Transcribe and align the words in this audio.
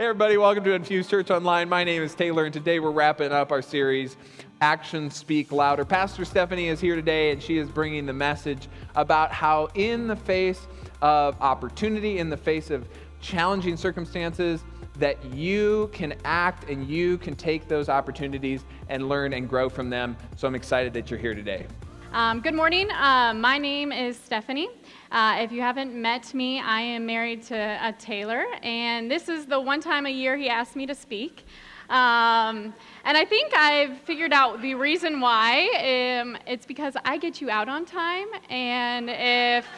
Hey, 0.00 0.06
everybody, 0.06 0.38
welcome 0.38 0.64
to 0.64 0.72
Infuse 0.72 1.08
Church 1.08 1.30
Online. 1.30 1.68
My 1.68 1.84
name 1.84 2.02
is 2.02 2.14
Taylor, 2.14 2.46
and 2.46 2.54
today 2.54 2.80
we're 2.80 2.90
wrapping 2.90 3.32
up 3.32 3.52
our 3.52 3.60
series, 3.60 4.16
Actions 4.62 5.14
Speak 5.14 5.52
Louder. 5.52 5.84
Pastor 5.84 6.24
Stephanie 6.24 6.68
is 6.68 6.80
here 6.80 6.96
today, 6.96 7.32
and 7.32 7.42
she 7.42 7.58
is 7.58 7.68
bringing 7.68 8.06
the 8.06 8.12
message 8.14 8.68
about 8.94 9.30
how, 9.30 9.68
in 9.74 10.06
the 10.06 10.16
face 10.16 10.66
of 11.02 11.36
opportunity, 11.42 12.16
in 12.16 12.30
the 12.30 12.36
face 12.38 12.70
of 12.70 12.88
challenging 13.20 13.76
circumstances, 13.76 14.64
that 14.94 15.22
you 15.34 15.90
can 15.92 16.14
act 16.24 16.70
and 16.70 16.88
you 16.88 17.18
can 17.18 17.36
take 17.36 17.68
those 17.68 17.90
opportunities 17.90 18.64
and 18.88 19.06
learn 19.06 19.34
and 19.34 19.50
grow 19.50 19.68
from 19.68 19.90
them. 19.90 20.16
So 20.34 20.48
I'm 20.48 20.54
excited 20.54 20.94
that 20.94 21.10
you're 21.10 21.20
here 21.20 21.34
today. 21.34 21.66
Um, 22.12 22.40
good 22.40 22.54
morning. 22.54 22.90
Uh, 22.90 23.32
my 23.34 23.56
name 23.56 23.92
is 23.92 24.18
Stephanie. 24.18 24.68
Uh, 25.12 25.36
if 25.38 25.52
you 25.52 25.60
haven't 25.60 25.94
met 25.94 26.34
me, 26.34 26.58
I 26.58 26.80
am 26.80 27.06
married 27.06 27.44
to 27.44 27.54
a 27.54 27.92
Taylor, 27.92 28.46
and 28.64 29.08
this 29.08 29.28
is 29.28 29.46
the 29.46 29.60
one 29.60 29.80
time 29.80 30.06
a 30.06 30.10
year 30.10 30.36
he 30.36 30.48
asked 30.48 30.74
me 30.74 30.86
to 30.86 30.94
speak. 30.96 31.44
Um, 31.88 32.74
and 33.04 33.16
I 33.16 33.24
think 33.24 33.56
I've 33.56 33.96
figured 33.98 34.32
out 34.32 34.60
the 34.60 34.74
reason 34.74 35.20
why. 35.20 36.18
Um, 36.20 36.36
it's 36.48 36.66
because 36.66 36.94
I 37.04 37.16
get 37.16 37.40
you 37.40 37.48
out 37.48 37.68
on 37.68 37.84
time, 37.84 38.26
and 38.48 39.08
if 39.08 39.68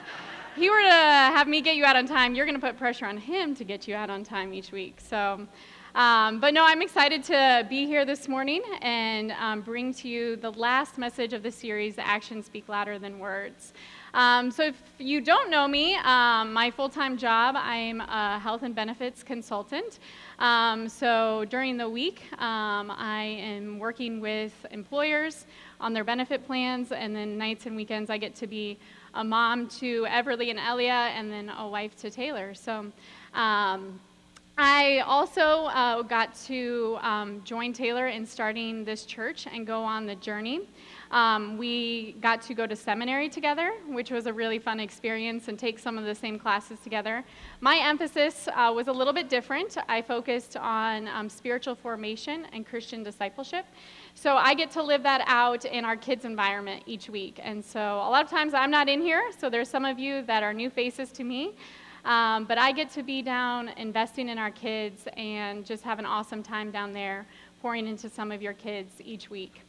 he 0.57 0.71
were 0.71 0.81
to 0.81 0.89
have 0.89 1.47
me 1.47 1.61
get 1.61 1.77
you 1.77 1.85
out 1.85 1.97
on 1.97 2.07
time, 2.07 2.35
you're 2.35 2.47
going 2.47 2.59
to 2.59 2.67
put 2.67 2.79
pressure 2.79 3.05
on 3.05 3.19
him 3.19 3.55
to 3.57 3.65
get 3.65 3.87
you 3.87 3.95
out 3.95 4.09
on 4.09 4.25
time 4.25 4.55
each 4.55 4.73
week. 4.73 5.03
So 5.03 5.47
um, 5.95 6.41
but 6.41 6.55
no, 6.55 6.65
I'm 6.65 6.81
excited 6.81 7.23
to 7.25 7.67
be 7.69 7.87
here 7.87 8.07
this 8.07 8.27
morning 8.27 8.63
and 8.81 9.33
um, 9.33 9.61
bring 9.61 9.93
to 9.95 10.09
you 10.09 10.37
the 10.37 10.51
last 10.53 10.97
message 10.97 11.35
of 11.35 11.43
the 11.43 11.51
series, 11.51 11.97
Actions 11.99 12.47
Speak 12.47 12.69
Louder 12.69 12.99
Than 12.99 13.19
Words. 13.19 13.75
Um, 14.15 14.51
so, 14.51 14.65
if 14.65 14.83
you 14.99 15.21
don't 15.21 15.51
know 15.51 15.67
me, 15.67 15.97
um, 15.97 16.53
my 16.53 16.71
full 16.71 16.89
time 16.89 17.17
job, 17.17 17.57
I'm 17.59 18.01
a 18.01 18.39
health 18.39 18.63
and 18.63 18.75
benefits 18.75 19.23
consultant. 19.23 19.99
Um, 20.39 20.89
so, 20.89 21.45
during 21.47 21.77
the 21.77 21.89
week, 21.89 22.23
um, 22.35 22.91
I 22.91 23.23
am 23.43 23.79
working 23.79 24.21
with 24.21 24.53
employers 24.71 25.47
on 25.81 25.93
their 25.93 26.05
benefit 26.05 26.47
plans, 26.47 26.93
and 26.93 27.17
then 27.17 27.39
nights 27.39 27.67
and 27.67 27.75
weekends, 27.75 28.11
I 28.11 28.19
get 28.19 28.35
to 28.37 28.47
be 28.47 28.79
a 29.15 29.25
mom 29.25 29.69
to 29.69 30.07
Everly 30.09 30.51
and 30.51 30.59
Elia, 30.59 31.11
and 31.17 31.31
then 31.31 31.51
a 31.51 31.67
wife 31.67 31.97
to 31.97 32.11
Taylor. 32.11 32.55
So, 32.55 32.93
I 34.59 34.99
also 35.07 35.65
uh, 35.67 36.03
got 36.03 36.35
to 36.47 36.99
um, 37.01 37.41
join 37.43 37.73
Taylor 37.73 38.09
in 38.09 38.27
starting 38.27 38.85
this 38.85 39.07
church 39.07 39.47
and 39.51 39.67
go 39.67 39.83
on 39.83 40.05
the 40.05 40.15
journey. 40.17 40.69
Um, 41.11 41.57
we 41.57 42.17
got 42.21 42.43
to 42.43 42.55
go 42.55 42.67
to 42.67 42.77
seminary 42.77 43.31
together, 43.31 43.73
which 43.87 44.11
was 44.11 44.27
a 44.27 44.33
really 44.33 44.59
fun 44.59 44.79
experience, 44.79 45.49
and 45.49 45.59
take 45.59 45.79
some 45.79 45.97
of 45.97 46.05
the 46.05 46.15
same 46.15 46.39
classes 46.39 46.79
together. 46.81 47.25
My 47.61 47.79
emphasis 47.79 48.47
uh, 48.55 48.73
was 48.75 48.89
a 48.89 48.93
little 48.93 49.13
bit 49.15 49.31
different. 49.31 49.79
I 49.89 50.03
focused 50.03 50.57
on 50.59 51.09
um, 51.09 51.31
spiritual 51.31 51.75
formation 51.75 52.47
and 52.53 52.67
Christian 52.67 53.03
discipleship. 53.03 53.65
So 54.15 54.37
I 54.37 54.53
get 54.53 54.71
to 54.73 54.83
live 54.83 55.03
that 55.05 55.23
out 55.27 55.65
in 55.65 55.85
our 55.87 55.97
kids' 55.97 56.27
environment 56.27 56.83
each 56.87 57.09
week. 57.09 57.41
And 57.43 57.65
so 57.65 57.81
a 57.81 58.11
lot 58.11 58.23
of 58.23 58.31
times 58.31 58.53
I'm 58.53 58.71
not 58.71 58.89
in 58.89 59.01
here, 59.01 59.31
so 59.39 59.49
there's 59.49 59.69
some 59.69 59.87
of 59.87 59.99
you 59.99 60.23
that 60.23 60.43
are 60.43 60.53
new 60.53 60.69
faces 60.69 61.11
to 61.13 61.25
me. 61.25 61.55
Um, 62.05 62.45
but 62.45 62.59
I 62.59 62.73
get 62.73 62.91
to 62.91 63.03
be 63.03 63.23
down 63.23 63.69
investing 63.71 64.29
in 64.29 64.39
our 64.39 64.51
kids 64.51 65.07
and 65.17 65.65
just 65.65 65.85
have 65.85 65.99
an 65.99 66.07
awesome 66.07 66.43
time 66.43 66.71
down 66.71 66.93
there 66.93 67.27
pouring 67.61 67.87
into 67.87 68.09
some 68.09 68.33
of 68.33 68.43
your 68.43 68.55
kids 68.55 68.95
each 69.05 69.31
week. 69.31 69.61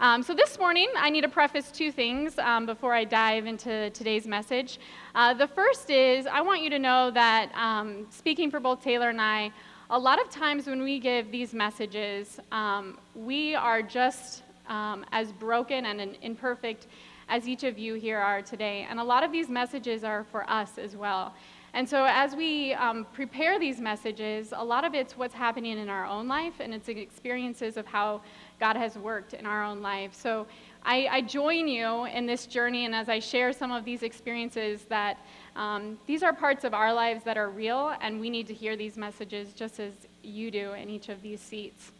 Um, 0.00 0.22
so, 0.22 0.34
this 0.34 0.58
morning, 0.58 0.88
I 0.96 1.10
need 1.10 1.20
to 1.20 1.28
preface 1.28 1.70
two 1.70 1.92
things 1.92 2.38
um, 2.38 2.66
before 2.66 2.94
I 2.94 3.04
dive 3.04 3.46
into 3.46 3.90
today's 3.90 4.26
message. 4.26 4.80
Uh, 5.14 5.34
the 5.34 5.46
first 5.46 5.90
is 5.90 6.26
I 6.26 6.40
want 6.40 6.62
you 6.62 6.70
to 6.70 6.78
know 6.78 7.10
that, 7.10 7.52
um, 7.54 8.06
speaking 8.10 8.50
for 8.50 8.58
both 8.58 8.82
Taylor 8.82 9.10
and 9.10 9.20
I, 9.20 9.52
a 9.90 9.98
lot 9.98 10.20
of 10.20 10.30
times 10.30 10.66
when 10.66 10.82
we 10.82 10.98
give 10.98 11.30
these 11.30 11.52
messages, 11.52 12.40
um, 12.50 12.98
we 13.14 13.54
are 13.54 13.82
just 13.82 14.42
um, 14.66 15.04
as 15.12 15.30
broken 15.32 15.84
and 15.86 16.16
imperfect 16.22 16.86
as 17.28 17.46
each 17.46 17.62
of 17.62 17.78
you 17.78 17.94
here 17.94 18.18
are 18.18 18.42
today. 18.42 18.86
And 18.88 18.98
a 18.98 19.04
lot 19.04 19.22
of 19.22 19.32
these 19.32 19.48
messages 19.48 20.04
are 20.04 20.24
for 20.24 20.48
us 20.50 20.78
as 20.78 20.96
well. 20.96 21.34
And 21.74 21.88
so, 21.88 22.04
as 22.04 22.36
we 22.36 22.74
um, 22.74 23.06
prepare 23.14 23.58
these 23.58 23.80
messages, 23.80 24.52
a 24.54 24.62
lot 24.64 24.84
of 24.84 24.94
it's 24.94 25.16
what's 25.16 25.32
happening 25.32 25.78
in 25.78 25.88
our 25.88 26.04
own 26.04 26.28
life 26.28 26.54
and 26.60 26.74
it's 26.74 26.88
experiences 26.88 27.78
of 27.78 27.86
how 27.86 28.20
God 28.60 28.76
has 28.76 28.98
worked 28.98 29.32
in 29.32 29.46
our 29.46 29.64
own 29.64 29.80
life. 29.80 30.14
So, 30.14 30.46
I, 30.84 31.06
I 31.10 31.20
join 31.22 31.68
you 31.68 32.04
in 32.06 32.26
this 32.26 32.46
journey, 32.46 32.84
and 32.84 32.94
as 32.94 33.08
I 33.08 33.20
share 33.20 33.52
some 33.52 33.72
of 33.72 33.84
these 33.84 34.02
experiences, 34.02 34.82
that 34.88 35.16
um, 35.56 35.98
these 36.06 36.22
are 36.22 36.32
parts 36.32 36.64
of 36.64 36.74
our 36.74 36.92
lives 36.92 37.24
that 37.24 37.38
are 37.38 37.48
real, 37.48 37.94
and 38.00 38.20
we 38.20 38.28
need 38.28 38.48
to 38.48 38.54
hear 38.54 38.76
these 38.76 38.96
messages 38.96 39.52
just 39.54 39.80
as 39.80 39.92
you 40.22 40.50
do 40.50 40.72
in 40.72 40.90
each 40.90 41.08
of 41.08 41.22
these 41.22 41.40
seats. 41.40 41.92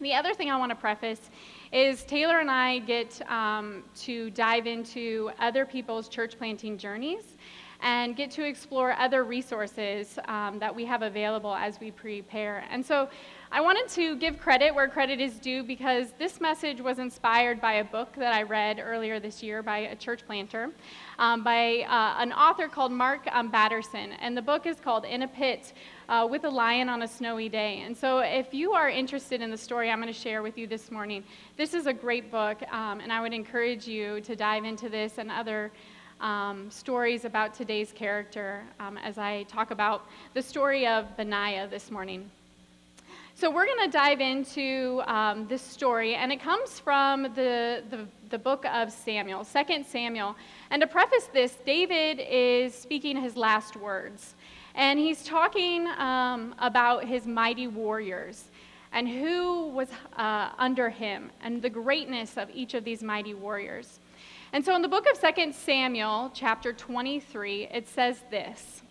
The 0.00 0.12
other 0.12 0.34
thing 0.34 0.50
I 0.50 0.58
want 0.58 0.70
to 0.70 0.76
preface 0.76 1.30
is 1.72 2.02
Taylor 2.04 2.40
and 2.40 2.50
I 2.50 2.80
get 2.80 3.22
um, 3.30 3.82
to 4.00 4.28
dive 4.30 4.66
into 4.66 5.30
other 5.38 5.64
people's 5.64 6.08
church 6.08 6.36
planting 6.36 6.76
journeys 6.76 7.22
and 7.80 8.16
get 8.16 8.30
to 8.32 8.44
explore 8.44 8.92
other 8.92 9.24
resources 9.24 10.18
um, 10.28 10.58
that 10.58 10.74
we 10.74 10.84
have 10.84 11.02
available 11.02 11.54
as 11.54 11.78
we 11.80 11.90
prepare. 11.90 12.64
And 12.70 12.84
so 12.84 13.08
I 13.52 13.60
wanted 13.60 13.88
to 13.90 14.16
give 14.16 14.40
credit 14.40 14.74
where 14.74 14.88
credit 14.88 15.20
is 15.20 15.34
due 15.34 15.62
because 15.62 16.12
this 16.18 16.40
message 16.40 16.80
was 16.80 16.98
inspired 16.98 17.60
by 17.60 17.74
a 17.74 17.84
book 17.84 18.12
that 18.16 18.34
I 18.34 18.42
read 18.42 18.82
earlier 18.84 19.20
this 19.20 19.40
year 19.40 19.62
by 19.62 19.78
a 19.78 19.94
church 19.94 20.26
planter, 20.26 20.72
um, 21.18 21.44
by 21.44 21.86
uh, 21.88 22.20
an 22.22 22.32
author 22.32 22.66
called 22.66 22.90
Mark 22.90 23.26
um, 23.30 23.48
Batterson. 23.48 24.12
And 24.20 24.36
the 24.36 24.42
book 24.42 24.66
is 24.66 24.80
called 24.80 25.04
In 25.04 25.22
a 25.22 25.28
Pit 25.28 25.74
uh, 26.08 26.26
with 26.28 26.44
a 26.44 26.50
Lion 26.50 26.88
on 26.88 27.02
a 27.02 27.08
Snowy 27.08 27.48
Day. 27.48 27.82
And 27.86 27.96
so 27.96 28.18
if 28.18 28.52
you 28.52 28.72
are 28.72 28.88
interested 28.88 29.40
in 29.40 29.50
the 29.50 29.56
story 29.56 29.90
I'm 29.90 30.00
going 30.00 30.12
to 30.12 30.18
share 30.18 30.42
with 30.42 30.58
you 30.58 30.66
this 30.66 30.90
morning, 30.90 31.22
this 31.56 31.72
is 31.72 31.86
a 31.86 31.92
great 31.92 32.32
book, 32.32 32.60
um, 32.72 33.00
and 33.00 33.12
I 33.12 33.20
would 33.20 33.32
encourage 33.32 33.86
you 33.86 34.20
to 34.22 34.34
dive 34.34 34.64
into 34.64 34.88
this 34.88 35.18
and 35.18 35.30
other 35.30 35.70
um, 36.20 36.70
stories 36.70 37.24
about 37.24 37.54
today's 37.54 37.92
character 37.92 38.62
um, 38.80 38.98
as 38.98 39.18
I 39.18 39.44
talk 39.44 39.70
about 39.70 40.06
the 40.34 40.42
story 40.42 40.86
of 40.86 41.16
Benaiah 41.16 41.68
this 41.68 41.90
morning. 41.90 42.30
So, 43.34 43.50
we're 43.50 43.66
going 43.66 43.84
to 43.84 43.90
dive 43.90 44.22
into 44.22 45.02
um, 45.06 45.46
this 45.46 45.60
story, 45.60 46.14
and 46.14 46.32
it 46.32 46.40
comes 46.40 46.80
from 46.80 47.24
the, 47.34 47.82
the, 47.90 48.06
the 48.30 48.38
book 48.38 48.64
of 48.64 48.90
Samuel, 48.90 49.44
2 49.44 49.84
Samuel. 49.86 50.34
And 50.70 50.80
to 50.80 50.86
preface 50.86 51.28
this, 51.34 51.52
David 51.66 52.18
is 52.26 52.74
speaking 52.74 53.20
his 53.20 53.36
last 53.36 53.76
words, 53.76 54.34
and 54.74 54.98
he's 54.98 55.22
talking 55.22 55.86
um, 55.98 56.54
about 56.58 57.04
his 57.04 57.26
mighty 57.26 57.66
warriors 57.66 58.44
and 58.92 59.06
who 59.06 59.68
was 59.68 59.88
uh, 60.16 60.50
under 60.56 60.88
him 60.88 61.30
and 61.42 61.60
the 61.60 61.68
greatness 61.68 62.38
of 62.38 62.48
each 62.54 62.72
of 62.72 62.84
these 62.84 63.02
mighty 63.02 63.34
warriors. 63.34 64.00
And 64.52 64.64
so 64.64 64.74
in 64.76 64.82
the 64.82 64.88
book 64.88 65.06
of 65.10 65.20
2 65.20 65.52
Samuel, 65.52 66.30
chapter 66.32 66.72
23, 66.72 67.68
it 67.72 67.88
says 67.88 68.22
this 68.30 68.82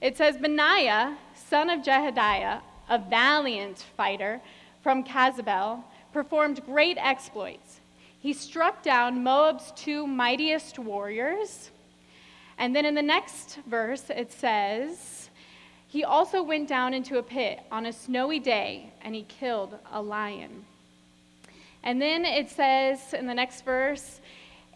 It 0.00 0.16
says, 0.16 0.36
Benaiah, 0.36 1.16
son 1.34 1.70
of 1.70 1.82
Jehoiada, 1.82 2.62
a 2.88 2.98
valiant 2.98 3.84
fighter 3.96 4.40
from 4.82 5.04
Kabzeel, 5.04 5.82
performed 6.12 6.64
great 6.64 6.98
exploits. 7.00 7.80
He 8.18 8.32
struck 8.32 8.82
down 8.82 9.22
Moab's 9.22 9.72
two 9.76 10.06
mightiest 10.06 10.78
warriors. 10.78 11.70
And 12.58 12.74
then 12.74 12.86
in 12.86 12.94
the 12.94 13.02
next 13.02 13.58
verse, 13.66 14.10
it 14.10 14.32
says, 14.32 15.30
He 15.86 16.02
also 16.04 16.42
went 16.42 16.68
down 16.68 16.94
into 16.94 17.18
a 17.18 17.22
pit 17.22 17.60
on 17.70 17.86
a 17.86 17.92
snowy 17.92 18.40
day 18.40 18.92
and 19.02 19.14
he 19.14 19.22
killed 19.22 19.78
a 19.92 20.00
lion. 20.02 20.64
And 21.82 22.02
then 22.02 22.24
it 22.24 22.50
says 22.50 23.14
in 23.14 23.26
the 23.26 23.34
next 23.34 23.64
verse, 23.64 24.20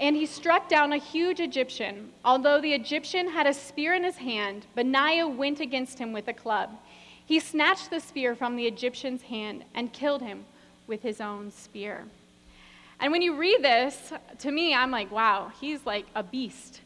and 0.01 0.17
he 0.17 0.25
struck 0.25 0.67
down 0.67 0.95
a 0.95 0.97
huge 0.97 1.41
Egyptian. 1.41 2.11
Although 2.25 2.61
the 2.61 2.73
Egyptian 2.73 3.29
had 3.29 3.47
a 3.47 3.53
spear 3.53 3.93
in 3.93 4.03
his 4.03 4.17
hand, 4.17 4.67
Benaiah 4.75 5.29
went 5.29 5.61
against 5.61 5.99
him 5.99 6.13
with 6.13 6.27
a 6.27 6.33
club. 6.33 6.71
He 7.27 7.39
snatched 7.39 7.91
the 7.91 8.01
spear 8.01 8.35
from 8.35 8.57
the 8.57 8.67
Egyptian's 8.67 9.23
hand 9.23 9.63
and 9.75 9.93
killed 9.93 10.23
him 10.23 10.47
with 10.87 11.03
his 11.03 11.21
own 11.21 11.51
spear. 11.51 12.07
And 12.99 13.13
when 13.13 13.21
you 13.21 13.37
read 13.37 13.63
this, 13.63 14.13
to 14.39 14.51
me, 14.51 14.75
I'm 14.75 14.91
like, 14.91 15.13
wow, 15.13 15.53
he's 15.61 15.85
like 15.85 16.07
a 16.15 16.23
beast. 16.23 16.81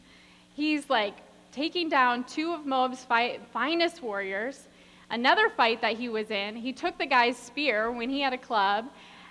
He's 0.53 0.89
like 0.89 1.15
taking 1.53 1.87
down 1.87 2.25
two 2.25 2.53
of 2.53 2.65
Moab's 2.65 3.05
fight, 3.05 3.41
finest 3.53 4.03
warriors. 4.03 4.67
Another 5.09 5.49
fight 5.49 5.79
that 5.81 5.97
he 5.97 6.09
was 6.09 6.31
in, 6.31 6.57
he 6.57 6.73
took 6.73 6.97
the 6.97 7.05
guy's 7.05 7.37
spear 7.37 7.91
when 7.91 8.09
he 8.09 8.19
had 8.19 8.33
a 8.33 8.37
club 8.37 8.85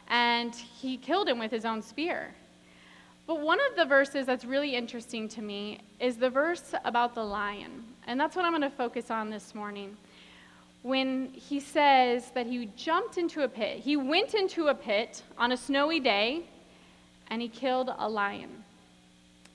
and 0.08 0.54
he 0.54 0.96
killed 0.96 1.28
him 1.28 1.38
with 1.38 1.50
his 1.50 1.66
own 1.66 1.82
spear. 1.82 2.34
But 3.26 3.40
one 3.40 3.58
of 3.70 3.76
the 3.76 3.86
verses 3.86 4.26
that's 4.26 4.44
really 4.44 4.74
interesting 4.74 5.28
to 5.30 5.42
me 5.42 5.80
is 5.98 6.16
the 6.16 6.28
verse 6.28 6.74
about 6.84 7.14
the 7.14 7.24
lion. 7.24 7.84
And 8.06 8.20
that's 8.20 8.36
what 8.36 8.44
I'm 8.44 8.52
going 8.52 8.62
to 8.62 8.70
focus 8.70 9.10
on 9.10 9.30
this 9.30 9.54
morning. 9.54 9.96
When 10.82 11.30
he 11.32 11.58
says 11.60 12.30
that 12.34 12.46
he 12.46 12.66
jumped 12.76 13.16
into 13.16 13.42
a 13.42 13.48
pit, 13.48 13.78
he 13.78 13.96
went 13.96 14.34
into 14.34 14.68
a 14.68 14.74
pit 14.74 15.22
on 15.38 15.52
a 15.52 15.56
snowy 15.56 16.00
day 16.00 16.42
and 17.28 17.40
he 17.40 17.48
killed 17.48 17.90
a 17.96 18.06
lion. 18.06 18.62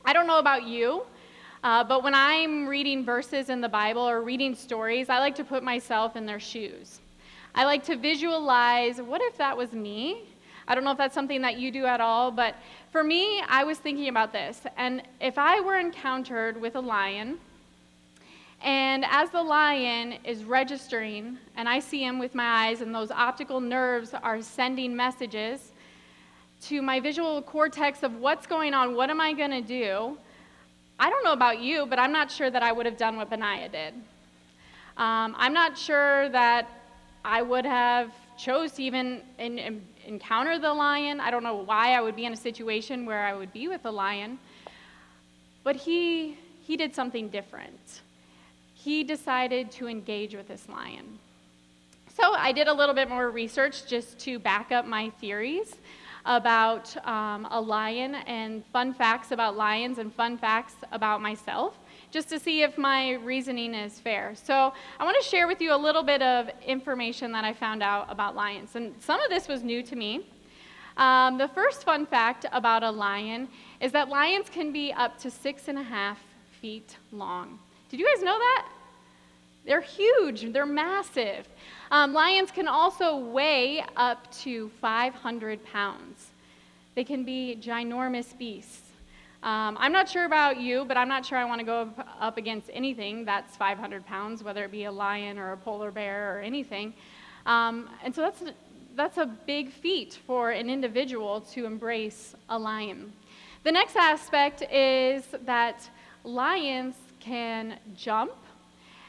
I 0.03 0.13
don't 0.13 0.25
know 0.25 0.39
about 0.39 0.63
you, 0.63 1.03
uh, 1.63 1.83
but 1.83 2.03
when 2.03 2.15
I'm 2.15 2.67
reading 2.67 3.05
verses 3.05 3.49
in 3.49 3.61
the 3.61 3.69
Bible 3.69 4.01
or 4.01 4.23
reading 4.23 4.55
stories, 4.55 5.09
I 5.09 5.19
like 5.19 5.35
to 5.35 5.43
put 5.43 5.61
myself 5.61 6.15
in 6.15 6.25
their 6.25 6.39
shoes. 6.39 7.01
I 7.53 7.65
like 7.65 7.83
to 7.85 7.95
visualize 7.95 8.99
what 8.99 9.21
if 9.21 9.37
that 9.37 9.55
was 9.55 9.71
me? 9.73 10.23
I 10.69 10.75
don't 10.75 10.83
know 10.83 10.91
if 10.91 10.99
that's 10.99 11.15
something 11.15 11.41
that 11.41 11.57
you 11.57 11.71
do 11.71 11.87
at 11.87 11.99
all, 11.99 12.29
but 12.29 12.55
for 12.91 13.03
me, 13.03 13.41
I 13.49 13.63
was 13.63 13.79
thinking 13.79 14.07
about 14.07 14.31
this. 14.31 14.61
And 14.77 15.01
if 15.19 15.39
I 15.39 15.59
were 15.61 15.77
encountered 15.77 16.61
with 16.61 16.75
a 16.75 16.79
lion, 16.79 17.39
and 18.61 19.03
as 19.09 19.31
the 19.31 19.41
lion 19.41 20.19
is 20.23 20.43
registering, 20.43 21.39
and 21.57 21.67
I 21.67 21.79
see 21.79 22.03
him 22.03 22.19
with 22.19 22.35
my 22.35 22.67
eyes, 22.67 22.81
and 22.81 22.93
those 22.93 23.09
optical 23.09 23.59
nerves 23.59 24.13
are 24.13 24.43
sending 24.43 24.95
messages 24.95 25.71
to 26.63 26.83
my 26.83 26.99
visual 26.99 27.41
cortex 27.41 28.03
of 28.03 28.17
what's 28.17 28.45
going 28.45 28.75
on, 28.75 28.95
what 28.95 29.09
am 29.09 29.19
I 29.19 29.33
going 29.33 29.51
to 29.51 29.61
do? 29.61 30.19
I 30.99 31.09
don't 31.09 31.23
know 31.23 31.33
about 31.33 31.59
you, 31.61 31.87
but 31.87 31.97
I'm 31.97 32.11
not 32.11 32.29
sure 32.29 32.51
that 32.51 32.61
I 32.61 32.71
would 32.71 32.85
have 32.85 32.97
done 32.97 33.17
what 33.17 33.31
Benaiah 33.31 33.69
did. 33.69 33.93
Um, 34.97 35.33
I'm 35.35 35.53
not 35.53 35.75
sure 35.75 36.29
that 36.29 36.67
I 37.25 37.41
would 37.41 37.65
have 37.65 38.11
chose 38.37 38.73
to 38.73 38.83
even 38.83 39.21
in, 39.37 39.57
in, 39.57 39.81
encounter 40.09 40.57
the 40.59 40.73
lion. 40.73 41.21
I 41.21 41.31
don't 41.31 41.43
know 41.43 41.55
why 41.55 41.93
I 41.93 42.01
would 42.01 42.15
be 42.15 42.25
in 42.25 42.33
a 42.33 42.41
situation 42.49 43.05
where 43.05 43.25
I 43.25 43.33
would 43.33 43.53
be 43.53 43.67
with 43.67 43.85
a 43.85 43.91
lion. 43.91 44.39
But 45.63 45.75
he, 45.75 46.37
he 46.63 46.75
did 46.75 46.95
something 46.95 47.29
different. 47.29 48.01
He 48.73 49.03
decided 49.03 49.71
to 49.73 49.87
engage 49.87 50.35
with 50.35 50.47
this 50.47 50.67
lion. 50.67 51.19
So 52.17 52.33
I 52.33 52.51
did 52.51 52.67
a 52.67 52.73
little 52.73 52.95
bit 52.95 53.07
more 53.07 53.29
research 53.29 53.85
just 53.85 54.19
to 54.21 54.39
back 54.39 54.71
up 54.71 54.85
my 54.85 55.11
theories 55.21 55.75
about 56.29 56.95
um, 57.07 57.47
a 57.49 57.59
lion 57.59 58.13
and 58.13 58.63
fun 58.71 58.93
facts 58.93 59.31
about 59.31 59.57
lions 59.57 59.97
and 59.97 60.13
fun 60.13 60.37
facts 60.37 60.75
about 60.91 61.23
myself, 61.23 61.79
just 62.11 62.29
to 62.29 62.39
see 62.39 62.61
if 62.61 62.77
my 62.77 63.13
reasoning 63.13 63.73
is 63.73 63.99
fair. 63.99 64.35
So 64.35 64.71
I 64.99 65.03
want 65.03 65.17
to 65.19 65.27
share 65.27 65.47
with 65.47 65.59
you 65.59 65.73
a 65.73 65.81
little 65.87 66.03
bit 66.03 66.21
of 66.21 66.51
information 66.63 67.31
that 67.31 67.45
I 67.45 67.53
found 67.53 67.81
out 67.81 68.05
about 68.11 68.35
lions. 68.35 68.75
And 68.75 68.93
some 69.01 69.19
of 69.19 69.29
this 69.31 69.47
was 69.47 69.63
new 69.63 69.81
to 69.81 69.95
me. 69.95 70.27
Um, 70.97 71.39
the 71.39 71.47
first 71.47 71.83
fun 71.83 72.05
fact 72.05 72.45
about 72.51 72.83
a 72.83 72.91
lion 72.91 73.47
is 73.81 73.91
that 73.93 74.09
lions 74.09 74.49
can 74.49 74.71
be 74.71 74.93
up 74.93 75.17
to 75.19 75.31
six 75.31 75.67
and 75.67 75.79
a 75.79 75.83
half 75.83 76.19
feet 76.61 76.95
long. 77.11 77.57
Did 77.89 77.99
you 77.99 78.05
guys 78.05 78.23
know 78.23 78.37
that? 78.37 78.67
They're 79.65 79.81
huge, 79.81 80.51
they're 80.51 80.65
massive. 80.65 81.47
Um, 81.91 82.13
lions 82.13 82.51
can 82.51 82.67
also 82.67 83.17
weigh 83.17 83.83
up 83.95 84.31
to 84.41 84.69
500 84.81 85.63
pounds. 85.65 86.31
They 86.95 87.03
can 87.03 87.23
be 87.23 87.57
ginormous 87.61 88.37
beasts. 88.37 88.89
Um, 89.41 89.77
I'm 89.79 89.93
not 89.93 90.09
sure 90.09 90.25
about 90.25 90.59
you, 90.59 90.83
but 90.85 90.97
I'm 90.97 91.07
not 91.07 91.25
sure 91.25 91.37
I 91.37 91.45
want 91.45 91.59
to 91.59 91.65
go 91.65 91.89
up 92.19 92.37
against 92.37 92.69
anything 92.73 93.23
that's 93.23 93.55
500 93.55 94.05
pounds, 94.05 94.43
whether 94.43 94.65
it 94.65 94.71
be 94.71 94.83
a 94.83 94.91
lion 94.91 95.37
or 95.37 95.53
a 95.53 95.57
polar 95.57 95.91
bear 95.91 96.35
or 96.35 96.41
anything. 96.41 96.93
Um, 97.45 97.89
and 98.03 98.13
so 98.13 98.21
that's, 98.21 98.43
that's 98.95 99.17
a 99.17 99.25
big 99.25 99.71
feat 99.71 100.19
for 100.27 100.51
an 100.51 100.69
individual 100.69 101.39
to 101.53 101.65
embrace 101.65 102.35
a 102.49 102.59
lion. 102.59 103.13
The 103.63 103.71
next 103.71 103.95
aspect 103.95 104.61
is 104.71 105.23
that 105.45 105.89
lions 106.25 106.95
can 107.21 107.79
jump 107.95 108.33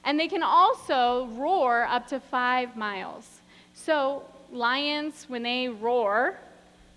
and 0.05 0.19
they 0.19 0.29
can 0.29 0.43
also 0.43 1.29
roar 1.33 1.85
up 1.85 2.07
to 2.09 2.21
five 2.21 2.77
miles. 2.77 3.41
So, 3.75 4.25
lions, 4.53 5.27
when 5.29 5.43
they 5.43 5.69
roar, 5.69 6.39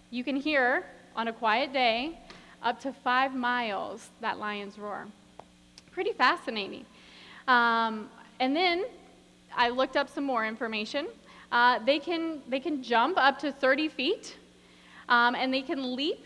you 0.09 0.23
can 0.23 0.35
hear 0.35 0.85
on 1.15 1.27
a 1.27 1.33
quiet 1.33 1.73
day 1.73 2.19
up 2.61 2.79
to 2.81 2.93
five 2.93 3.35
miles 3.35 4.09
that 4.21 4.39
lions 4.39 4.77
roar. 4.77 5.07
Pretty 5.91 6.13
fascinating. 6.13 6.85
Um, 7.47 8.09
and 8.39 8.55
then 8.55 8.85
I 9.55 9.69
looked 9.69 9.97
up 9.97 10.09
some 10.09 10.23
more 10.23 10.45
information. 10.45 11.07
Uh, 11.51 11.79
they, 11.85 11.99
can, 11.99 12.41
they 12.49 12.59
can 12.59 12.81
jump 12.81 13.17
up 13.17 13.37
to 13.39 13.51
30 13.51 13.89
feet, 13.89 14.35
um, 15.09 15.35
and 15.35 15.53
they 15.53 15.61
can 15.61 15.95
leap. 15.95 16.25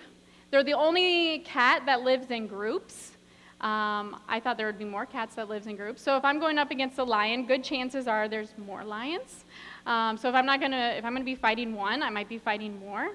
They're 0.51 0.63
the 0.63 0.73
only 0.73 1.39
cat 1.39 1.85
that 1.87 2.01
lives 2.01 2.31
in 2.31 2.47
groups. 2.47 3.11
Um, 3.59 4.19
I 4.27 4.39
thought 4.39 4.55
there 4.57 4.67
would 4.67 4.77
be 4.77 4.85
more 4.85 5.07
cats 5.07 5.33
that 5.35 5.49
lives 5.49 5.65
in 5.65 5.75
groups. 5.75 6.01
So 6.01 6.15
if 6.15 6.23
I'm 6.23 6.39
going 6.39 6.59
up 6.59 6.69
against 6.69 6.99
a 6.99 7.03
lion, 7.03 7.47
good 7.47 7.63
chances 7.63 8.07
are 8.07 8.27
there's 8.27 8.53
more 8.57 8.83
lions. 8.83 9.45
Um, 9.87 10.15
so 10.15 10.29
if 10.29 10.35
I'm 10.35 10.45
not 10.45 10.61
gonna, 10.61 10.93
if 10.97 11.03
I'm 11.03 11.13
gonna 11.13 11.25
be 11.25 11.35
fighting 11.35 11.73
one, 11.73 12.03
I 12.03 12.11
might 12.11 12.29
be 12.29 12.37
fighting 12.37 12.79
more. 12.79 13.09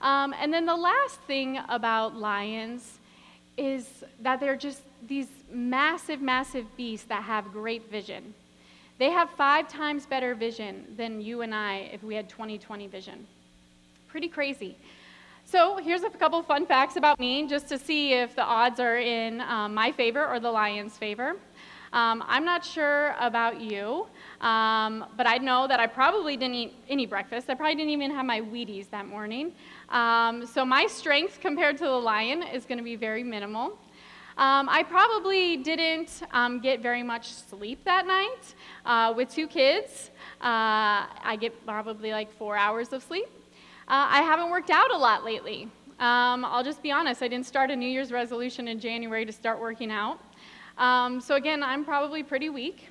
Um, 0.00 0.34
and 0.40 0.52
then 0.52 0.66
the 0.66 0.74
last 0.74 1.20
thing 1.20 1.60
about 1.68 2.16
lions 2.16 2.98
is 3.56 4.02
that 4.20 4.40
they're 4.40 4.56
just 4.56 4.82
these 5.06 5.28
massive, 5.52 6.20
massive 6.20 6.64
beasts 6.76 7.06
that 7.06 7.22
have 7.22 7.52
great 7.52 7.90
vision. 7.90 8.34
They 8.98 9.10
have 9.10 9.30
five 9.30 9.68
times 9.68 10.04
better 10.04 10.34
vision 10.34 10.94
than 10.96 11.20
you 11.20 11.42
and 11.42 11.54
I 11.54 11.90
if 11.92 12.02
we 12.02 12.14
had 12.16 12.28
20/20 12.28 12.88
vision. 12.88 13.26
Pretty 14.08 14.28
crazy. 14.28 14.76
So 15.50 15.78
here's 15.78 16.04
a 16.04 16.10
couple 16.10 16.40
fun 16.44 16.64
facts 16.64 16.94
about 16.94 17.18
me, 17.18 17.44
just 17.44 17.66
to 17.70 17.76
see 17.76 18.12
if 18.12 18.36
the 18.36 18.44
odds 18.44 18.78
are 18.78 18.98
in 18.98 19.40
um, 19.40 19.74
my 19.74 19.90
favor 19.90 20.24
or 20.24 20.38
the 20.38 20.48
Lions' 20.48 20.96
favor. 20.96 21.30
Um, 21.92 22.22
I'm 22.28 22.44
not 22.44 22.64
sure 22.64 23.16
about 23.18 23.60
you, 23.60 24.06
um, 24.42 25.04
but 25.16 25.26
I 25.26 25.38
know 25.38 25.66
that 25.66 25.80
I 25.80 25.88
probably 25.88 26.36
didn't 26.36 26.54
eat 26.54 26.74
any 26.88 27.04
breakfast. 27.04 27.50
I 27.50 27.54
probably 27.54 27.74
didn't 27.74 27.90
even 27.90 28.12
have 28.12 28.24
my 28.26 28.40
Wheaties 28.40 28.90
that 28.90 29.08
morning. 29.08 29.50
Um, 29.88 30.46
so 30.46 30.64
my 30.64 30.86
strength 30.86 31.40
compared 31.40 31.78
to 31.78 31.84
the 31.84 31.90
lion 31.98 32.44
is 32.44 32.64
going 32.64 32.78
to 32.78 32.84
be 32.84 32.94
very 32.94 33.24
minimal. 33.24 33.76
Um, 34.38 34.68
I 34.68 34.84
probably 34.84 35.56
didn't 35.56 36.22
um, 36.30 36.60
get 36.60 36.80
very 36.80 37.02
much 37.02 37.32
sleep 37.32 37.82
that 37.82 38.06
night 38.06 38.54
uh, 38.86 39.12
with 39.16 39.30
two 39.30 39.48
kids. 39.48 40.12
Uh, 40.40 41.10
I 41.24 41.36
get 41.40 41.66
probably 41.66 42.12
like 42.12 42.32
four 42.34 42.56
hours 42.56 42.92
of 42.92 43.02
sleep. 43.02 43.26
Uh, 43.90 44.06
I 44.08 44.22
haven't 44.22 44.50
worked 44.50 44.70
out 44.70 44.92
a 44.92 44.96
lot 44.96 45.24
lately. 45.24 45.64
Um, 45.98 46.44
I'll 46.44 46.62
just 46.62 46.80
be 46.80 46.92
honest, 46.92 47.24
I 47.24 47.26
didn't 47.26 47.46
start 47.46 47.72
a 47.72 47.76
New 47.76 47.88
Year's 47.88 48.12
resolution 48.12 48.68
in 48.68 48.78
January 48.78 49.26
to 49.26 49.32
start 49.32 49.60
working 49.60 49.90
out. 49.90 50.20
Um, 50.78 51.20
so, 51.20 51.34
again, 51.34 51.60
I'm 51.64 51.84
probably 51.84 52.22
pretty 52.22 52.50
weak. 52.50 52.86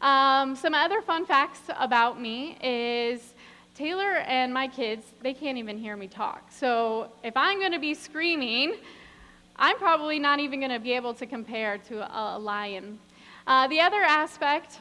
Um, 0.00 0.56
some 0.56 0.72
other 0.72 1.02
fun 1.02 1.26
facts 1.26 1.60
about 1.78 2.18
me 2.18 2.56
is 2.62 3.34
Taylor 3.74 4.16
and 4.26 4.54
my 4.54 4.68
kids, 4.68 5.04
they 5.20 5.34
can't 5.34 5.58
even 5.58 5.76
hear 5.76 5.98
me 5.98 6.08
talk. 6.08 6.50
So, 6.50 7.12
if 7.22 7.36
I'm 7.36 7.58
going 7.58 7.72
to 7.72 7.78
be 7.78 7.92
screaming, 7.92 8.76
I'm 9.56 9.76
probably 9.76 10.18
not 10.18 10.40
even 10.40 10.60
going 10.60 10.72
to 10.72 10.80
be 10.80 10.92
able 10.92 11.12
to 11.12 11.26
compare 11.26 11.76
to 11.88 12.10
a, 12.10 12.36
a 12.36 12.38
lion. 12.38 12.98
Uh, 13.46 13.68
the 13.68 13.80
other 13.80 14.00
aspect 14.00 14.78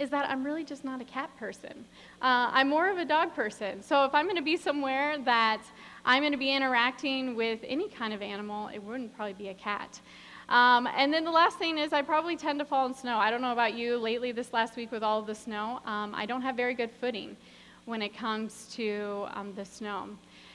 is 0.00 0.08
that 0.08 0.28
I'm 0.30 0.42
really 0.42 0.64
just 0.64 0.82
not 0.82 1.02
a 1.02 1.04
cat 1.04 1.30
person. 1.38 1.84
Uh, 2.22 2.48
I'm 2.50 2.70
more 2.70 2.88
of 2.88 2.96
a 2.96 3.04
dog 3.04 3.34
person. 3.34 3.82
So 3.82 4.04
if 4.04 4.14
I'm 4.14 4.24
going 4.24 4.36
to 4.36 4.42
be 4.42 4.56
somewhere 4.56 5.18
that 5.18 5.60
I'm 6.06 6.22
going 6.22 6.32
to 6.32 6.38
be 6.38 6.52
interacting 6.52 7.36
with 7.36 7.60
any 7.64 7.90
kind 7.90 8.14
of 8.14 8.22
animal, 8.22 8.68
it 8.68 8.82
wouldn't 8.82 9.14
probably 9.14 9.34
be 9.34 9.48
a 9.48 9.54
cat. 9.54 10.00
Um, 10.48 10.88
and 10.96 11.12
then 11.12 11.24
the 11.24 11.30
last 11.30 11.58
thing 11.58 11.76
is 11.76 11.92
I 11.92 12.00
probably 12.00 12.34
tend 12.34 12.58
to 12.60 12.64
fall 12.64 12.86
in 12.86 12.94
snow. 12.94 13.18
I 13.18 13.30
don't 13.30 13.42
know 13.42 13.52
about 13.52 13.74
you 13.74 13.98
lately 13.98 14.32
this 14.32 14.54
last 14.54 14.74
week 14.74 14.90
with 14.90 15.02
all 15.02 15.20
of 15.20 15.26
the 15.26 15.34
snow. 15.34 15.80
Um, 15.84 16.14
I 16.14 16.24
don't 16.24 16.40
have 16.40 16.56
very 16.56 16.74
good 16.74 16.90
footing 16.90 17.36
when 17.84 18.00
it 18.00 18.16
comes 18.16 18.72
to 18.76 19.26
um, 19.34 19.52
the 19.54 19.66
snow. 19.66 20.08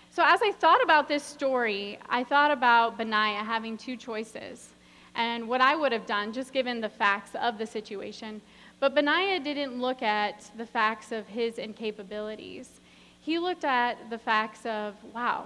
So 0.10 0.24
as 0.26 0.42
I 0.42 0.54
thought 0.54 0.82
about 0.82 1.08
this 1.08 1.24
story, 1.24 2.00
I 2.10 2.24
thought 2.24 2.50
about 2.50 2.98
Benaiah 2.98 3.44
having 3.44 3.78
two 3.78 3.96
choices 3.96 4.70
and 5.14 5.48
what 5.48 5.62
I 5.62 5.76
would 5.76 5.92
have 5.92 6.06
done, 6.06 6.34
just 6.34 6.52
given 6.52 6.82
the 6.82 6.90
facts 6.90 7.32
of 7.42 7.58
the 7.58 7.66
situation. 7.66 8.42
But 8.80 8.94
Benaiah 8.94 9.40
didn't 9.40 9.80
look 9.80 10.02
at 10.02 10.52
the 10.58 10.66
facts 10.66 11.12
of 11.12 11.28
his 11.28 11.56
incapabilities. 11.56 12.68
He 13.22 13.40
looked 13.40 13.64
at 13.64 14.10
the 14.10 14.18
facts 14.18 14.66
of, 14.66 14.96
wow, 15.14 15.46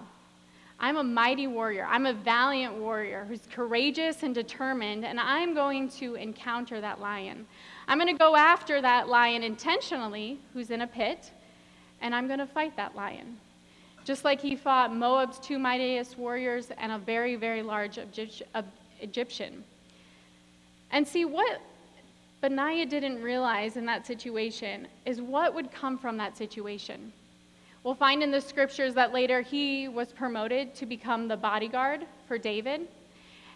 I'm 0.80 0.98
a 0.98 1.04
mighty 1.04 1.48
warrior. 1.48 1.86
I'm 1.90 2.06
a 2.06 2.14
valiant 2.14 2.76
warrior 2.76 3.26
who's 3.28 3.42
courageous 3.52 4.24
and 4.24 4.34
determined, 4.34 5.06
and 5.06 5.20
I'm 5.20 5.54
going 5.54 5.90
to 5.90 6.16
encounter 6.16 6.82
that 6.82 7.00
lion. 7.00 7.46
I'm 7.88 7.98
going 7.98 8.14
to 8.14 8.18
go 8.18 8.36
after 8.36 8.82
that 8.82 9.10
lion 9.10 9.44
intentionally, 9.44 10.40
who's 10.54 10.72
in 10.72 10.82
a 10.82 10.88
pit, 10.88 11.32
and 12.02 12.16
I'm 12.16 12.28
going 12.28 12.40
to 12.40 12.48
fight 12.48 12.76
that 12.78 12.96
lion. 12.96 13.38
Just 14.06 14.24
like 14.24 14.42
he 14.42 14.56
fought 14.56 14.96
Moab's 14.96 15.38
two 15.40 15.60
mightiest 15.60 16.18
warriors 16.18 16.72
and 16.78 16.92
a 16.92 16.98
very, 16.98 17.36
very 17.36 17.62
large 17.62 18.00
Egyptian. 19.02 19.64
And 20.92 21.08
see, 21.08 21.26
what 21.26 21.62
Benaiah 22.42 22.86
didn't 22.86 23.22
realize 23.22 23.76
in 23.76 23.86
that 23.86 24.08
situation 24.08 24.88
is 25.06 25.20
what 25.20 25.54
would 25.54 25.72
come 25.72 25.98
from 25.98 26.16
that 26.18 26.38
situation. 26.38 27.12
We'll 27.84 27.96
find 27.96 28.24
in 28.24 28.32
the 28.32 28.40
scriptures 28.40 28.94
that 28.94 29.14
later 29.14 29.42
he 29.42 29.90
was 29.90 30.14
promoted 30.14 30.74
to 30.76 30.86
become 30.86 31.28
the 31.28 31.36
bodyguard 31.36 32.06
for 32.28 32.38
David. 32.38 32.88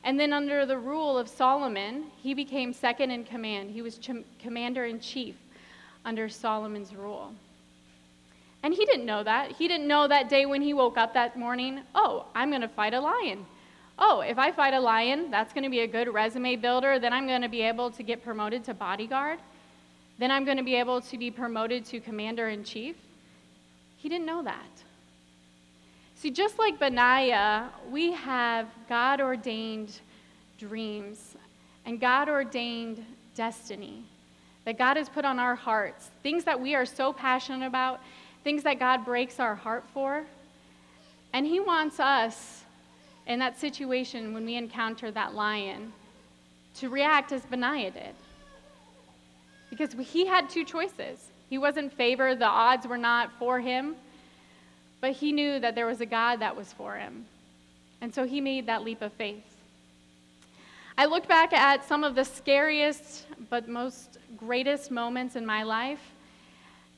And 0.05 0.19
then, 0.19 0.33
under 0.33 0.65
the 0.65 0.77
rule 0.77 1.17
of 1.17 1.29
Solomon, 1.29 2.05
he 2.17 2.33
became 2.33 2.73
second 2.73 3.11
in 3.11 3.23
command. 3.23 3.71
He 3.71 3.81
was 3.81 3.97
ch- 3.97 4.11
commander 4.37 4.83
in 4.83 4.99
chief 4.99 5.35
under 6.03 6.27
Solomon's 6.27 6.93
rule. 6.93 7.31
And 8.63 8.73
he 8.73 8.85
didn't 8.85 9.05
know 9.05 9.23
that. 9.23 9.53
He 9.53 9.69
didn't 9.69 9.87
know 9.87 10.09
that 10.09 10.27
day 10.27 10.45
when 10.45 10.61
he 10.61 10.73
woke 10.73 10.97
up 10.97 11.13
that 11.13 11.39
morning, 11.39 11.81
oh, 11.95 12.25
I'm 12.35 12.49
going 12.49 12.61
to 12.61 12.67
fight 12.67 12.93
a 12.93 12.99
lion 12.99 13.45
oh, 13.99 14.21
if 14.21 14.37
I 14.37 14.51
fight 14.51 14.73
a 14.73 14.79
lion, 14.79 15.29
that's 15.31 15.53
going 15.53 15.63
to 15.63 15.69
be 15.69 15.81
a 15.81 15.87
good 15.87 16.11
resume 16.13 16.55
builder. 16.55 16.99
Then 16.99 17.13
I'm 17.13 17.27
going 17.27 17.41
to 17.41 17.49
be 17.49 17.61
able 17.61 17.91
to 17.91 18.03
get 18.03 18.23
promoted 18.23 18.63
to 18.65 18.73
bodyguard. 18.73 19.39
then 20.19 20.29
I'm 20.31 20.45
going 20.45 20.57
to 20.57 20.63
be 20.63 20.75
able 20.75 21.01
to 21.01 21.17
be 21.17 21.31
promoted 21.31 21.85
to 21.85 21.99
commander 21.99 22.49
in 22.49 22.63
chief. 22.63 22.95
He 23.97 24.09
didn't 24.09 24.25
know 24.25 24.43
that. 24.43 24.83
See, 26.15 26.31
just 26.31 26.59
like 26.59 26.79
Benaiah, 26.79 27.69
we 27.89 28.13
have 28.13 28.67
God 28.87 29.19
ordained 29.19 29.99
dreams 30.57 31.35
and 31.85 31.99
God 31.99 32.29
ordained 32.29 33.03
destiny 33.35 34.03
that 34.65 34.77
God 34.77 34.97
has 34.97 35.09
put 35.09 35.25
on 35.25 35.39
our 35.39 35.55
hearts, 35.55 36.09
things 36.21 36.45
that 36.45 36.59
we 36.59 36.75
are 36.75 36.85
so 36.85 37.11
passionate 37.11 37.65
about, 37.65 37.99
things 38.43 38.63
that 38.63 38.79
God 38.79 39.03
breaks 39.03 39.39
our 39.39 39.55
heart 39.55 39.83
for. 39.93 40.23
And 41.33 41.45
He 41.45 41.59
wants 41.59 41.99
us 41.99 42.62
in 43.27 43.39
that 43.39 43.59
situation 43.59 44.33
when 44.33 44.45
we 44.45 44.55
encounter 44.55 45.11
that 45.11 45.33
lion 45.33 45.93
to 46.75 46.89
react 46.89 47.31
as 47.31 47.45
Benaiah 47.45 47.91
did. 47.91 48.15
Because 49.69 49.93
he 50.07 50.25
had 50.25 50.49
two 50.49 50.63
choices. 50.63 51.29
He 51.49 51.57
wasn't 51.57 51.93
favored, 51.93 52.39
the 52.39 52.45
odds 52.45 52.87
were 52.87 52.97
not 52.97 53.31
for 53.37 53.59
him, 53.59 53.95
but 55.01 55.11
he 55.11 55.31
knew 55.31 55.59
that 55.59 55.75
there 55.75 55.85
was 55.85 56.01
a 56.01 56.05
God 56.05 56.39
that 56.39 56.55
was 56.55 56.73
for 56.73 56.95
him. 56.95 57.25
And 58.01 58.13
so 58.13 58.25
he 58.25 58.41
made 58.41 58.65
that 58.67 58.83
leap 58.83 59.01
of 59.01 59.13
faith. 59.13 59.43
I 60.97 61.05
looked 61.05 61.27
back 61.27 61.53
at 61.53 61.87
some 61.87 62.03
of 62.03 62.15
the 62.15 62.23
scariest 62.23 63.25
but 63.49 63.67
most 63.67 64.17
greatest 64.37 64.91
moments 64.91 65.35
in 65.35 65.45
my 65.45 65.63
life, 65.63 66.01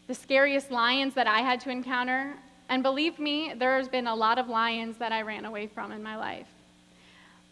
the 0.08 0.13
scariest 0.13 0.72
lions 0.72 1.13
that 1.13 1.27
I 1.27 1.39
had 1.39 1.60
to 1.62 1.70
encounter. 1.70 2.36
And 2.69 2.81
believe 2.81 3.19
me, 3.19 3.53
there's 3.55 3.88
been 3.88 4.07
a 4.07 4.15
lot 4.15 4.38
of 4.39 4.48
lions 4.48 4.98
that 4.98 5.12
I 5.12 5.22
ran 5.22 5.45
away 5.45 5.67
from 5.67 5.91
in 5.91 6.01
my 6.01 6.17
life. 6.17 6.48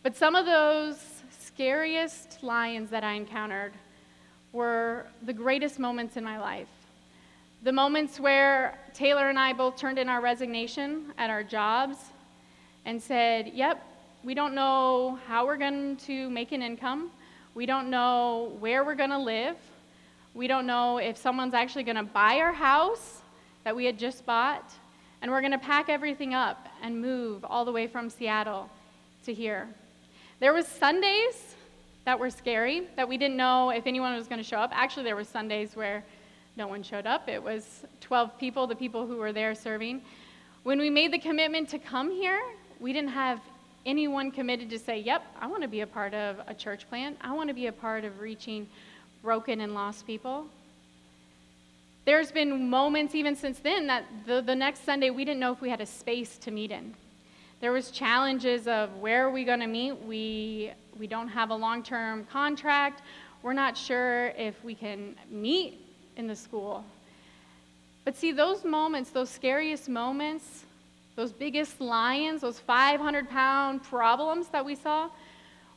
But 0.01 0.15
some 0.15 0.35
of 0.35 0.45
those 0.45 0.97
scariest 1.39 2.41
lions 2.41 2.89
that 2.89 3.03
I 3.03 3.13
encountered 3.13 3.73
were 4.51 5.05
the 5.23 5.33
greatest 5.33 5.79
moments 5.79 6.17
in 6.17 6.23
my 6.23 6.39
life. 6.39 6.67
The 7.63 7.71
moments 7.71 8.19
where 8.19 8.77
Taylor 8.93 9.29
and 9.29 9.39
I 9.39 9.53
both 9.53 9.77
turned 9.77 9.97
in 9.97 10.09
our 10.09 10.19
resignation 10.19 11.13
at 11.17 11.29
our 11.29 11.43
jobs 11.43 11.97
and 12.85 13.01
said, 13.01 13.51
Yep, 13.53 13.81
we 14.23 14.33
don't 14.33 14.55
know 14.55 15.19
how 15.27 15.45
we're 15.45 15.57
going 15.57 15.97
to 15.97 16.29
make 16.29 16.51
an 16.51 16.61
income. 16.61 17.11
We 17.55 17.65
don't 17.65 17.89
know 17.89 18.55
where 18.59 18.83
we're 18.83 18.95
going 18.95 19.11
to 19.11 19.19
live. 19.19 19.55
We 20.33 20.47
don't 20.47 20.65
know 20.65 20.97
if 20.97 21.17
someone's 21.17 21.53
actually 21.53 21.83
going 21.83 21.97
to 21.97 22.03
buy 22.03 22.39
our 22.39 22.51
house 22.51 23.21
that 23.63 23.75
we 23.75 23.85
had 23.85 23.99
just 23.99 24.25
bought. 24.25 24.69
And 25.23 25.31
we're 25.31 25.39
going 25.39 25.53
to 25.53 25.57
pack 25.57 25.87
everything 25.87 26.33
up 26.33 26.67
and 26.81 27.01
move 27.01 27.45
all 27.45 27.63
the 27.63 27.71
way 27.71 27.87
from 27.87 28.09
Seattle 28.09 28.69
to 29.25 29.33
here. 29.33 29.69
There 30.41 30.53
was 30.53 30.67
Sundays 30.67 31.55
that 32.03 32.19
were 32.19 32.29
scary 32.29 32.89
that 32.97 33.07
we 33.07 33.17
didn't 33.17 33.37
know 33.37 33.69
if 33.69 33.87
anyone 33.87 34.13
was 34.17 34.27
going 34.27 34.39
to 34.39 34.43
show 34.43 34.57
up. 34.57 34.71
Actually, 34.73 35.03
there 35.03 35.15
were 35.15 35.23
Sundays 35.23 35.77
where 35.77 36.03
no 36.57 36.67
one 36.67 36.83
showed 36.83 37.07
up. 37.07 37.29
It 37.29 37.41
was 37.41 37.85
12 38.01 38.37
people, 38.37 38.67
the 38.67 38.75
people 38.75 39.07
who 39.07 39.15
were 39.15 39.31
there 39.31 39.55
serving. 39.55 40.01
When 40.63 40.77
we 40.77 40.89
made 40.89 41.13
the 41.13 41.19
commitment 41.19 41.69
to 41.69 41.79
come 41.79 42.11
here, 42.11 42.41
we 42.81 42.91
didn't 42.91 43.11
have 43.11 43.39
anyone 43.85 44.29
committed 44.29 44.69
to 44.71 44.77
say, 44.77 44.99
Yep, 44.99 45.23
I 45.39 45.47
want 45.47 45.61
to 45.61 45.69
be 45.69 45.81
a 45.81 45.87
part 45.87 46.13
of 46.13 46.41
a 46.47 46.53
church 46.53 46.89
plant. 46.89 47.17
I 47.21 47.31
want 47.31 47.47
to 47.47 47.53
be 47.53 47.67
a 47.67 47.71
part 47.71 48.03
of 48.03 48.19
reaching 48.19 48.67
broken 49.21 49.61
and 49.61 49.73
lost 49.73 50.05
people. 50.05 50.47
There's 52.05 52.31
been 52.31 52.69
moments 52.69 53.15
even 53.15 53.35
since 53.35 53.59
then 53.59 53.87
that 53.87 54.05
the, 54.25 54.41
the 54.41 54.55
next 54.55 54.85
Sunday 54.85 55.09
we 55.09 55.23
didn't 55.23 55.39
know 55.39 55.53
if 55.53 55.61
we 55.61 55.69
had 55.69 55.79
a 55.79 55.85
space 55.85 56.37
to 56.39 56.51
meet 56.51 56.71
in. 56.71 56.93
There 57.61 57.71
was 57.71 57.91
challenges 57.91 58.67
of 58.67 58.97
where 58.97 59.25
are 59.25 59.31
we 59.31 59.45
going 59.45 59.61
to 59.61 59.67
meet? 59.67 59.93
We, 60.03 60.71
we 60.99 61.07
don't 61.07 61.29
have 61.29 61.49
a 61.49 61.55
long-term 61.55 62.25
contract. 62.25 63.03
We're 63.41 63.53
not 63.53 63.77
sure 63.77 64.27
if 64.37 64.61
we 64.65 64.75
can 64.75 65.15
meet 65.29 65.79
in 66.17 66.27
the 66.27 66.35
school. 66.35 66.83
But 68.03 68.17
see, 68.17 68.33
those 68.33 68.65
moments, 68.65 69.11
those 69.11 69.29
scariest 69.29 69.87
moments, 69.87 70.65
those 71.15 71.31
biggest 71.31 71.79
lions, 71.79 72.41
those 72.41 72.59
500 72.59 73.29
pound 73.29 73.81
problems 73.83 74.49
that 74.49 74.65
we 74.65 74.75
saw, 74.75 75.09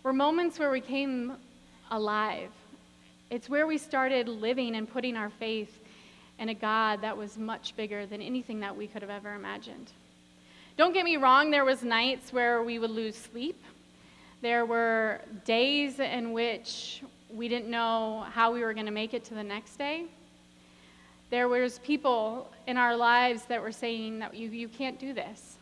were 0.02 0.12
moments 0.12 0.58
where 0.58 0.72
we 0.72 0.80
came 0.80 1.36
alive. 1.92 2.50
It's 3.30 3.48
where 3.48 3.68
we 3.68 3.78
started 3.78 4.28
living 4.28 4.74
and 4.74 4.90
putting 4.90 5.16
our 5.16 5.30
faith 5.30 5.82
in 6.38 6.48
a 6.48 6.54
God 6.54 7.00
that 7.00 7.16
was 7.16 7.38
much 7.38 7.74
bigger 7.76 8.06
than 8.06 8.20
anything 8.20 8.60
that 8.60 8.76
we 8.76 8.86
could 8.86 9.02
have 9.02 9.10
ever 9.10 9.34
imagined. 9.34 9.92
Don't 10.76 10.92
get 10.92 11.04
me 11.04 11.16
wrong, 11.16 11.50
there 11.50 11.64
was 11.64 11.82
nights 11.82 12.32
where 12.32 12.62
we 12.62 12.78
would 12.78 12.90
lose 12.90 13.16
sleep. 13.16 13.62
There 14.42 14.66
were 14.66 15.22
days 15.44 15.98
in 15.98 16.32
which 16.32 17.02
we 17.32 17.48
didn't 17.48 17.70
know 17.70 18.26
how 18.30 18.52
we 18.52 18.60
were 18.60 18.74
going 18.74 18.86
to 18.86 18.92
make 18.92 19.14
it 19.14 19.24
to 19.26 19.34
the 19.34 19.42
next 19.42 19.76
day. 19.76 20.04
There 21.30 21.48
was 21.48 21.78
people 21.80 22.52
in 22.66 22.76
our 22.76 22.94
lives 22.94 23.46
that 23.46 23.60
were 23.60 23.72
saying 23.72 24.18
that 24.18 24.34
you, 24.34 24.50
you 24.50 24.68
can't 24.68 24.98
do 24.98 25.12
this. 25.12 25.56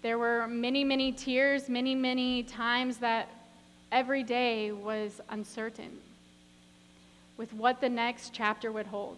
There 0.00 0.18
were 0.18 0.48
many, 0.48 0.82
many 0.82 1.12
tears, 1.12 1.68
many, 1.68 1.94
many 1.94 2.42
times 2.42 2.96
that 2.98 3.28
every 3.92 4.24
day 4.24 4.72
was 4.72 5.20
uncertain 5.28 5.98
with 7.42 7.52
what 7.54 7.80
the 7.80 7.88
next 7.88 8.32
chapter 8.32 8.70
would 8.70 8.86
hold. 8.86 9.16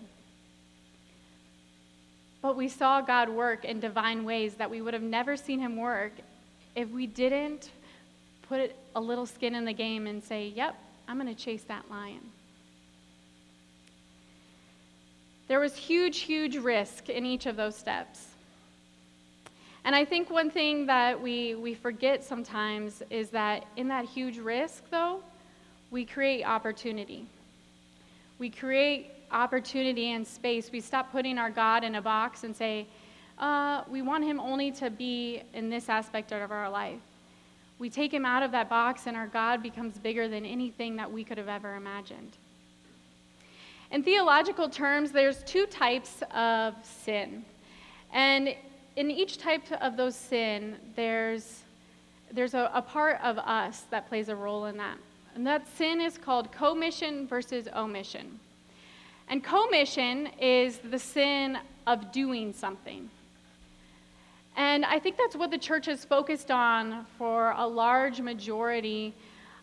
But 2.40 2.56
we 2.56 2.68
saw 2.68 3.02
God 3.02 3.28
work 3.28 3.66
in 3.66 3.80
divine 3.80 4.24
ways 4.24 4.54
that 4.54 4.70
we 4.70 4.80
would 4.80 4.94
have 4.94 5.02
never 5.02 5.36
seen 5.36 5.60
him 5.60 5.76
work 5.76 6.12
if 6.74 6.88
we 6.88 7.06
didn't 7.06 7.70
put 8.48 8.74
a 8.96 9.00
little 9.00 9.26
skin 9.26 9.54
in 9.54 9.66
the 9.66 9.74
game 9.74 10.06
and 10.06 10.24
say, 10.24 10.50
Yep, 10.56 10.74
I'm 11.06 11.20
going 11.20 11.34
to 11.34 11.38
chase 11.38 11.64
that 11.64 11.90
lion. 11.90 12.22
There 15.46 15.60
was 15.60 15.76
huge, 15.76 16.20
huge 16.20 16.56
risk 16.56 17.10
in 17.10 17.26
each 17.26 17.44
of 17.44 17.56
those 17.56 17.76
steps. 17.76 18.24
And 19.84 19.94
I 19.94 20.06
think 20.06 20.30
one 20.30 20.50
thing 20.50 20.86
that 20.86 21.20
we, 21.20 21.56
we 21.56 21.74
forget 21.74 22.24
sometimes 22.24 23.02
is 23.10 23.28
that 23.30 23.66
in 23.76 23.88
that 23.88 24.06
huge 24.06 24.38
risk, 24.38 24.82
though, 24.90 25.20
we 25.90 26.06
create 26.06 26.44
opportunity. 26.44 27.26
We 28.38 28.50
create 28.50 29.10
opportunity 29.30 30.12
and 30.12 30.26
space. 30.26 30.70
We 30.72 30.80
stop 30.80 31.12
putting 31.12 31.38
our 31.38 31.50
God 31.50 31.84
in 31.84 31.94
a 31.94 32.02
box 32.02 32.44
and 32.44 32.54
say, 32.54 32.86
uh, 33.38 33.82
we 33.88 34.02
want 34.02 34.24
him 34.24 34.38
only 34.38 34.70
to 34.72 34.90
be 34.90 35.42
in 35.52 35.70
this 35.70 35.88
aspect 35.88 36.32
of 36.32 36.50
our 36.50 36.70
life. 36.70 37.00
We 37.78 37.90
take 37.90 38.14
him 38.14 38.24
out 38.24 38.42
of 38.42 38.52
that 38.52 38.68
box, 38.68 39.06
and 39.06 39.16
our 39.16 39.26
God 39.26 39.62
becomes 39.62 39.98
bigger 39.98 40.28
than 40.28 40.46
anything 40.46 40.96
that 40.96 41.10
we 41.10 41.24
could 41.24 41.38
have 41.38 41.48
ever 41.48 41.74
imagined. 41.74 42.32
In 43.90 44.02
theological 44.02 44.68
terms, 44.68 45.10
there's 45.10 45.42
two 45.42 45.66
types 45.66 46.22
of 46.32 46.74
sin. 46.84 47.44
And 48.12 48.54
in 48.96 49.10
each 49.10 49.38
type 49.38 49.70
of 49.80 49.96
those 49.96 50.14
sin, 50.14 50.76
there's, 50.94 51.62
there's 52.32 52.54
a, 52.54 52.70
a 52.72 52.82
part 52.82 53.20
of 53.22 53.38
us 53.38 53.82
that 53.90 54.08
plays 54.08 54.28
a 54.28 54.36
role 54.36 54.66
in 54.66 54.76
that. 54.76 54.98
And 55.34 55.46
that 55.46 55.66
sin 55.76 56.00
is 56.00 56.16
called 56.16 56.52
commission 56.52 57.26
versus 57.26 57.68
omission. 57.74 58.38
And 59.28 59.42
commission 59.42 60.28
is 60.40 60.78
the 60.78 60.98
sin 60.98 61.58
of 61.86 62.12
doing 62.12 62.52
something. 62.52 63.10
And 64.56 64.84
I 64.84 65.00
think 65.00 65.16
that's 65.16 65.34
what 65.34 65.50
the 65.50 65.58
church 65.58 65.86
has 65.86 66.04
focused 66.04 66.50
on 66.50 67.06
for 67.18 67.54
a 67.56 67.66
large 67.66 68.20
majority 68.20 69.12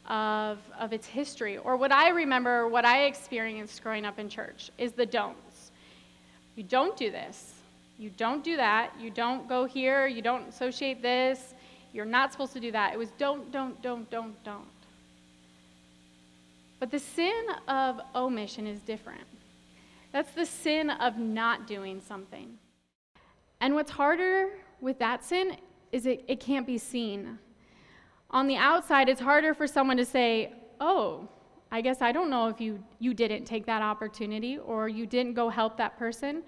of, 0.10 0.58
of 0.78 0.92
its 0.92 1.08
history. 1.08 1.58
Or 1.58 1.78
what 1.78 1.92
I 1.94 2.10
remember, 2.10 2.68
what 2.68 2.84
I 2.84 3.06
experienced 3.06 3.82
growing 3.82 4.06
up 4.06 4.20
in 4.20 4.28
church, 4.28 4.72
is 4.78 4.92
the 4.92 5.06
don'ts. 5.06 5.72
You 6.56 6.64
don't 6.64 6.98
do 6.98 7.10
this. 7.10 7.54
You 7.98 8.10
don't 8.10 8.44
do 8.44 8.58
that. 8.58 8.92
You 9.00 9.10
don't 9.10 9.48
go 9.48 9.66
here. 9.66 10.08
You 10.08 10.22
don't 10.22 10.50
associate 10.50 11.02
this. 11.02 11.54
You're 11.94 12.04
not 12.06 12.34
supposed 12.34 12.54
to 12.54 12.60
do 12.60 12.72
that. 12.72 12.94
It 12.94 12.98
was 12.98 13.12
don't, 13.12 13.52
don't, 13.52 13.82
don't, 13.82 14.10
don't, 14.10 14.44
don't. 14.44 14.66
But 16.82 16.90
the 16.90 16.98
sin 16.98 17.46
of 17.68 18.02
omission 18.16 18.66
is 18.66 18.82
different. 18.82 19.28
That's 20.12 20.32
the 20.32 20.48
sin 20.48 20.90
of 20.90 21.16
not 21.16 21.68
doing 21.68 22.02
something. 22.02 22.58
And 23.62 23.76
what's 23.76 23.92
harder 23.92 24.50
with 24.82 24.98
that 24.98 25.24
sin 25.24 25.58
is 25.92 26.08
it, 26.08 26.26
it 26.28 26.40
can't 26.40 26.66
be 26.66 26.80
seen. 26.80 27.38
On 28.32 28.48
the 28.48 28.56
outside, 28.56 29.10
it's 29.10 29.22
harder 29.22 29.54
for 29.54 29.68
someone 29.68 29.96
to 29.98 30.06
say, 30.06 30.54
oh, 30.80 31.28
I 31.72 31.82
guess 31.82 32.02
I 32.02 32.12
don't 32.12 32.32
know 32.32 32.48
if 32.48 32.60
you, 32.60 32.84
you 32.98 33.14
didn't 33.14 33.46
take 33.46 33.68
that 33.68 33.84
opportunity 33.84 34.58
or 34.58 34.90
you 34.90 35.06
didn't 35.06 35.36
go 35.36 35.50
help 35.50 35.78
that 35.78 36.00
person 36.00 36.42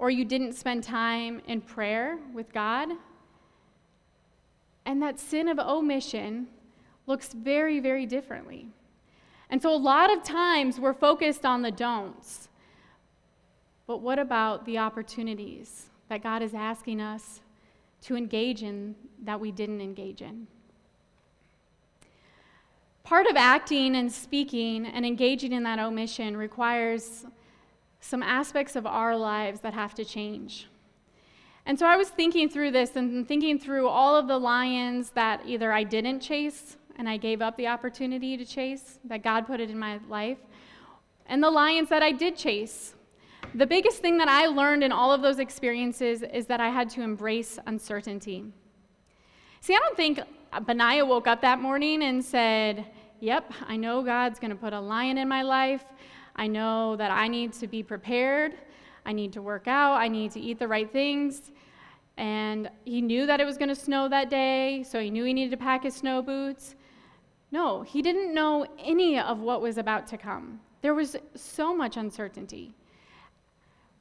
or 0.00 0.10
you 0.10 0.24
didn't 0.24 0.54
spend 0.54 0.82
time 0.82 1.40
in 1.46 1.60
prayer 1.60 2.18
with 2.34 2.52
God. 2.52 2.88
And 4.84 5.00
that 5.00 5.20
sin 5.20 5.46
of 5.46 5.60
omission 5.60 6.48
looks 7.06 7.32
very, 7.32 7.78
very 7.78 8.04
differently. 8.04 8.66
And 9.50 9.62
so 9.62 9.72
a 9.72 9.76
lot 9.76 10.12
of 10.12 10.22
times 10.22 10.80
we're 10.80 10.94
focused 10.94 11.44
on 11.44 11.62
the 11.62 11.70
don'ts. 11.70 12.48
But 13.86 13.98
what 13.98 14.18
about 14.18 14.64
the 14.64 14.78
opportunities 14.78 15.86
that 16.08 16.22
God 16.22 16.42
is 16.42 16.54
asking 16.54 17.00
us 17.00 17.40
to 18.02 18.16
engage 18.16 18.62
in 18.62 18.96
that 19.22 19.38
we 19.38 19.52
didn't 19.52 19.80
engage 19.80 20.22
in? 20.22 20.48
Part 23.04 23.28
of 23.28 23.36
acting 23.36 23.94
and 23.94 24.10
speaking 24.10 24.84
and 24.84 25.06
engaging 25.06 25.52
in 25.52 25.62
that 25.62 25.78
omission 25.78 26.36
requires 26.36 27.24
some 28.00 28.22
aspects 28.22 28.74
of 28.74 28.84
our 28.84 29.16
lives 29.16 29.60
that 29.60 29.74
have 29.74 29.94
to 29.94 30.04
change. 30.04 30.66
And 31.64 31.78
so 31.78 31.86
I 31.86 31.96
was 31.96 32.08
thinking 32.08 32.48
through 32.48 32.72
this 32.72 32.96
and 32.96 33.26
thinking 33.26 33.58
through 33.58 33.86
all 33.86 34.16
of 34.16 34.26
the 34.26 34.38
lions 34.38 35.10
that 35.10 35.42
either 35.46 35.72
I 35.72 35.84
didn't 35.84 36.20
chase 36.20 36.76
and 36.96 37.08
I 37.08 37.16
gave 37.16 37.42
up 37.42 37.56
the 37.56 37.66
opportunity 37.66 38.36
to 38.36 38.44
chase, 38.44 38.98
that 39.04 39.22
God 39.22 39.46
put 39.46 39.60
it 39.60 39.70
in 39.70 39.78
my 39.78 40.00
life, 40.08 40.38
and 41.26 41.42
the 41.42 41.50
lions 41.50 41.88
that 41.88 42.02
I 42.02 42.12
did 42.12 42.36
chase. 42.36 42.94
The 43.54 43.66
biggest 43.66 43.98
thing 43.98 44.18
that 44.18 44.28
I 44.28 44.46
learned 44.46 44.82
in 44.82 44.92
all 44.92 45.12
of 45.12 45.22
those 45.22 45.38
experiences 45.38 46.22
is 46.22 46.46
that 46.46 46.60
I 46.60 46.68
had 46.68 46.90
to 46.90 47.02
embrace 47.02 47.58
uncertainty. 47.66 48.44
See, 49.60 49.74
I 49.74 49.78
don't 49.78 49.96
think 49.96 50.20
Benaiah 50.64 51.04
woke 51.04 51.26
up 51.26 51.40
that 51.42 51.60
morning 51.60 52.02
and 52.02 52.24
said, 52.24 52.86
Yep, 53.20 53.52
I 53.66 53.76
know 53.76 54.02
God's 54.02 54.38
going 54.38 54.50
to 54.50 54.56
put 54.56 54.72
a 54.72 54.80
lion 54.80 55.16
in 55.16 55.26
my 55.26 55.42
life. 55.42 55.84
I 56.36 56.46
know 56.46 56.96
that 56.96 57.10
I 57.10 57.28
need 57.28 57.54
to 57.54 57.66
be 57.66 57.82
prepared. 57.82 58.52
I 59.06 59.12
need 59.12 59.32
to 59.32 59.42
work 59.42 59.66
out. 59.66 59.94
I 59.94 60.08
need 60.08 60.32
to 60.32 60.40
eat 60.40 60.58
the 60.58 60.68
right 60.68 60.90
things. 60.90 61.52
And 62.18 62.70
he 62.84 63.00
knew 63.00 63.26
that 63.26 63.40
it 63.40 63.44
was 63.44 63.56
going 63.56 63.68
to 63.70 63.74
snow 63.74 64.08
that 64.08 64.30
day, 64.30 64.82
so 64.82 65.00
he 65.00 65.10
knew 65.10 65.24
he 65.24 65.32
needed 65.32 65.50
to 65.52 65.56
pack 65.56 65.84
his 65.84 65.94
snow 65.94 66.22
boots. 66.22 66.74
No, 67.50 67.82
he 67.82 68.02
didn't 68.02 68.34
know 68.34 68.66
any 68.78 69.18
of 69.18 69.40
what 69.40 69.60
was 69.60 69.78
about 69.78 70.06
to 70.08 70.18
come. 70.18 70.60
There 70.82 70.94
was 70.94 71.16
so 71.34 71.74
much 71.74 71.96
uncertainty. 71.96 72.74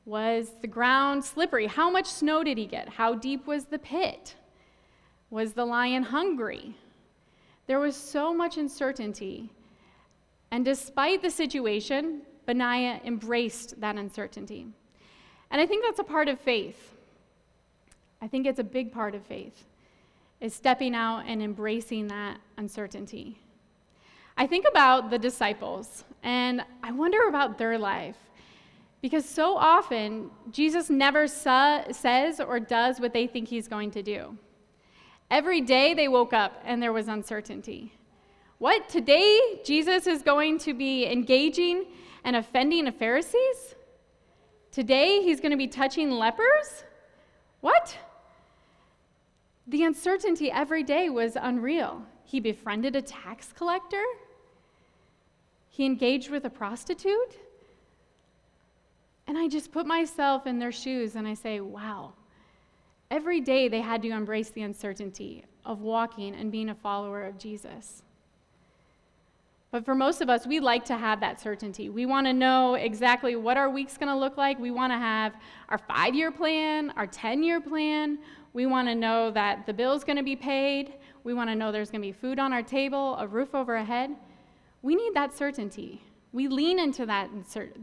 Was 0.06 0.52
the 0.62 0.68
ground 0.68 1.24
slippery? 1.24 1.68
How 1.68 1.90
much 1.90 2.06
snow 2.06 2.44
did 2.44 2.58
he 2.58 2.66
get? 2.66 2.90
How 2.90 3.16
deep 3.16 3.48
was 3.48 3.66
the 3.66 3.80
pit? 3.80 4.36
Was 5.30 5.54
the 5.54 5.66
lion 5.66 6.04
hungry? 6.04 6.76
There 7.68 7.80
was 7.80 7.96
so 7.96 8.34
much 8.34 8.58
uncertainty. 8.58 9.50
And 10.52 10.64
despite 10.64 11.22
the 11.22 11.32
situation, 11.32 12.22
Benaiah 12.46 13.02
embraced 13.04 13.80
that 13.82 13.96
uncertainty. 13.96 14.68
And 15.50 15.60
I 15.60 15.66
think 15.66 15.84
that's 15.84 16.00
a 16.00 16.04
part 16.04 16.28
of 16.28 16.40
faith. 16.40 16.94
I 18.22 18.28
think 18.28 18.46
it's 18.46 18.60
a 18.60 18.64
big 18.64 18.92
part 18.92 19.16
of 19.16 19.26
faith, 19.26 19.66
is 20.42 20.54
stepping 20.54 20.96
out 20.96 21.24
and 21.28 21.42
embracing 21.42 22.08
that 22.08 22.40
uncertainty. 22.58 23.40
I 24.38 24.48
think 24.48 24.66
about 24.70 25.10
the 25.10 25.18
disciples, 25.18 26.04
and 26.22 26.64
I 26.84 26.92
wonder 26.92 27.28
about 27.28 27.58
their 27.58 27.78
life. 27.78 28.18
Because 29.02 29.24
so 29.24 29.56
often, 29.56 30.32
Jesus 30.52 30.90
never 30.90 31.28
sa- 31.28 31.92
says 31.92 32.40
or 32.40 32.60
does 32.60 33.00
what 33.00 33.14
they 33.14 33.28
think 33.28 33.48
he's 33.48 33.68
going 33.68 33.92
to 33.92 34.02
do. 34.02 34.38
Every 35.30 35.62
day 35.62 35.94
they 35.94 36.08
woke 36.08 36.34
up 36.34 36.62
and 36.66 36.82
there 36.82 36.94
was 36.94 37.08
uncertainty. 37.08 37.94
What? 38.58 38.90
Today, 38.90 39.62
Jesus 39.64 40.08
is 40.08 40.22
going 40.22 40.60
to 40.60 40.74
be 40.74 41.06
engaging 41.06 41.86
and 42.24 42.36
offending 42.36 42.86
the 42.86 42.92
Pharisees? 42.92 43.76
Today, 44.72 45.22
he's 45.22 45.40
going 45.40 45.52
to 45.52 45.58
be 45.58 45.68
touching 45.68 46.12
lepers? 46.12 46.84
What? 47.62 47.98
The 49.68 49.84
uncertainty 49.84 50.52
every 50.52 50.84
day 50.84 51.10
was 51.10 51.38
unreal. 51.40 52.04
He 52.24 52.40
befriended 52.40 52.96
a 52.96 53.02
tax 53.02 53.52
collector, 53.54 54.04
he 55.70 55.86
engaged 55.86 56.30
with 56.30 56.46
a 56.46 56.50
prostitute. 56.50 57.38
And 59.28 59.38
I 59.38 59.48
just 59.48 59.72
put 59.72 59.86
myself 59.86 60.46
in 60.46 60.60
their 60.60 60.72
shoes 60.72 61.16
and 61.16 61.28
I 61.28 61.34
say, 61.34 61.60
wow. 61.60 62.14
Every 63.12 63.42
day 63.42 63.68
they 63.68 63.82
had 63.82 64.02
to 64.04 64.10
embrace 64.10 64.50
the 64.52 64.62
uncertainty 64.62 65.44
of 65.66 65.82
walking 65.82 66.36
and 66.36 66.52
being 66.52 66.70
a 66.70 66.76
follower 66.76 67.24
of 67.24 67.38
Jesus. 67.38 68.04
But 69.72 69.84
for 69.84 69.96
most 69.96 70.22
of 70.22 70.30
us, 70.30 70.48
we 70.48 70.60
like 70.60 70.86
to 70.86 70.96
have 70.96 71.20
that 71.20 71.42
certainty. 71.42 71.90
We 71.90 72.06
want 72.06 72.28
to 72.28 72.34
know 72.34 72.76
exactly 72.76 73.36
what 73.36 73.58
our 73.58 73.70
week's 73.70 73.98
going 73.98 74.08
to 74.08 74.18
look 74.18 74.38
like. 74.38 74.58
We 74.58 74.72
want 74.72 74.94
to 74.94 74.98
have 74.98 75.36
our 75.68 75.78
five 75.78 76.16
year 76.16 76.32
plan, 76.32 76.92
our 76.96 77.08
10 77.08 77.44
year 77.44 77.60
plan. 77.60 78.20
We 78.56 78.68
want 78.68 78.88
to 78.88 78.96
know 78.96 79.32
that 79.32 79.66
the 79.66 79.74
bill's 79.74 80.06
going 80.06 80.16
to 80.16 80.24
be 80.24 80.38
paid. 80.38 80.94
We 81.26 81.34
want 81.34 81.50
to 81.50 81.56
know 81.56 81.74
there's 81.74 81.92
going 81.92 82.02
to 82.02 82.08
be 82.08 82.14
food 82.14 82.40
on 82.40 82.54
our 82.54 82.64
table, 82.64 83.18
a 83.18 83.28
roof 83.28 83.54
over 83.54 83.76
our 83.76 83.84
head. 83.84 84.16
We 84.82 84.96
need 84.96 85.14
that 85.14 85.38
certainty. 85.38 86.02
We 86.32 86.48
lean 86.48 86.80
into 86.80 87.06
that, 87.06 87.30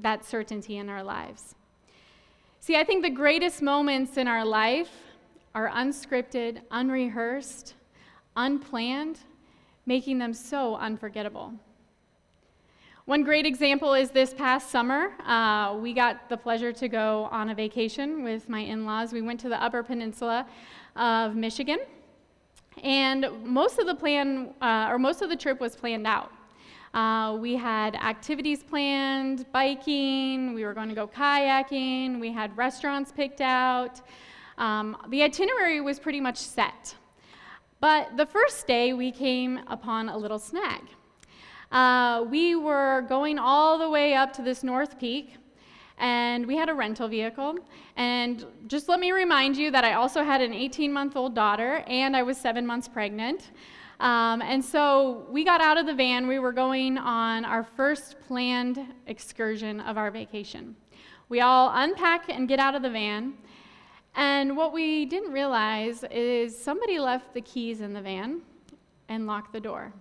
that 0.01 0.25
certainty 0.25 0.79
in 0.79 0.89
our 0.89 1.03
lives. 1.03 1.57
See, 2.59 2.75
I 2.75 2.85
think 2.85 3.03
the 3.03 3.11
greatest 3.11 3.61
moments 3.61 4.17
in 4.17 4.27
our 4.27 4.47
life 4.47 4.89
are 5.55 5.69
unscripted, 5.69 6.63
unrehearsed, 6.71 7.75
unplanned, 8.35 9.19
making 9.85 10.21
them 10.21 10.33
so 10.33 10.77
unforgettable. 10.77 11.53
One 13.13 13.25
great 13.25 13.45
example 13.45 13.93
is 13.93 14.09
this 14.11 14.33
past 14.33 14.71
summer. 14.71 15.13
Uh, 15.27 15.77
we 15.79 15.93
got 15.93 16.31
the 16.31 16.37
pleasure 16.39 16.73
to 16.73 16.89
go 16.89 17.29
on 17.31 17.51
a 17.51 17.55
vacation 17.55 18.25
with 18.25 18.49
my 18.49 18.61
in 18.61 18.87
laws. 18.87 19.13
We 19.13 19.21
went 19.21 19.39
to 19.41 19.51
the 19.51 19.63
Upper 19.63 19.83
Peninsula 19.83 20.47
of 20.97 21.37
Michigan. 21.37 21.81
And 22.83 23.27
most 23.45 23.79
of 23.79 23.87
the 23.87 23.95
plan, 23.95 24.55
uh, 24.63 24.89
or 24.89 24.99
most 24.99 25.21
of 25.21 25.29
the 25.29 25.37
trip 25.37 25.61
was 25.61 25.77
planned 25.77 26.07
out. 26.07 26.33
Uh, 26.95 27.37
we 27.39 27.55
had 27.55 27.97
activities 27.97 28.63
planned, 28.63 29.45
biking, 29.53 30.55
we 30.55 30.65
were 30.65 30.73
going 30.73 30.89
to 30.89 30.95
go 30.95 31.07
kayaking, 31.07 32.19
we 32.19 32.33
had 32.33 32.57
restaurants 32.57 33.13
picked 33.13 33.43
out. 33.43 34.01
Um, 34.57 34.97
the 35.11 35.23
itinerary 35.23 35.83
was 35.83 35.99
pretty 35.99 36.23
much 36.23 36.39
set. 36.39 36.95
But 37.79 38.17
the 38.17 38.25
first 38.25 38.67
day, 38.67 38.95
we 38.95 39.13
came 39.13 39.61
upon 39.69 40.09
a 40.09 40.17
little 40.17 40.39
snag. 40.39 40.85
Uh, 41.73 42.27
we 42.29 42.55
were 42.55 43.03
going 43.09 43.39
all 43.39 43.79
the 43.79 43.89
way 43.89 44.13
up 44.13 44.31
to 44.35 44.43
this 44.43 44.63
North 44.63 44.99
Peak, 44.99 45.37
and 45.97 46.47
we 46.47 46.55
had 46.55 46.69
a 46.69 46.75
rental 46.75 47.09
vehicle. 47.09 47.57
And 47.97 48.45
just 48.67 48.91
let 48.91 49.01
me 49.01 49.11
remind 49.11 49.57
you 49.57 49.71
that 49.71 49.83
I 49.83 49.95
also 49.95 50.23
had 50.23 50.43
an 50.43 50.53
18 50.53 50.93
month 50.93 51.17
old 51.17 51.35
daughter, 51.35 51.83
and 51.87 52.15
I 52.15 52.23
was 52.23 52.37
seven 52.37 52.67
months 52.67 52.89
pregnant. 52.89 53.53
Um, 54.01 54.43
and 54.43 54.63
so 54.63 55.27
we 55.31 55.45
got 55.45 55.63
out 55.63 55.79
of 55.79 55.87
the 55.87 55.95
van. 55.95 56.27
We 56.27 56.39
were 56.39 56.53
going 56.53 56.99
on 56.99 57.47
our 57.47 57.65
first 57.65 58.17
planned 58.21 58.79
excursion 59.07 59.81
of 59.81 59.97
our 59.97 60.11
vacation. 60.11 60.77
We 61.31 61.41
all 61.41 61.71
unpack 61.73 62.29
and 62.29 62.47
get 62.47 62.59
out 62.59 62.75
of 62.75 62.83
the 62.83 62.91
van. 62.91 63.33
And 64.15 64.59
what 64.59 64.75
we 64.75 65.07
didn't 65.07 65.33
realize 65.33 66.05
is 66.11 66.55
somebody 66.55 66.99
left 66.99 67.33
the 67.33 67.41
keys 67.41 67.81
in 67.81 67.95
the 67.95 68.03
van 68.03 68.43
and 69.09 69.27
locked 69.27 69.55
the 69.55 69.61
door. 69.61 69.95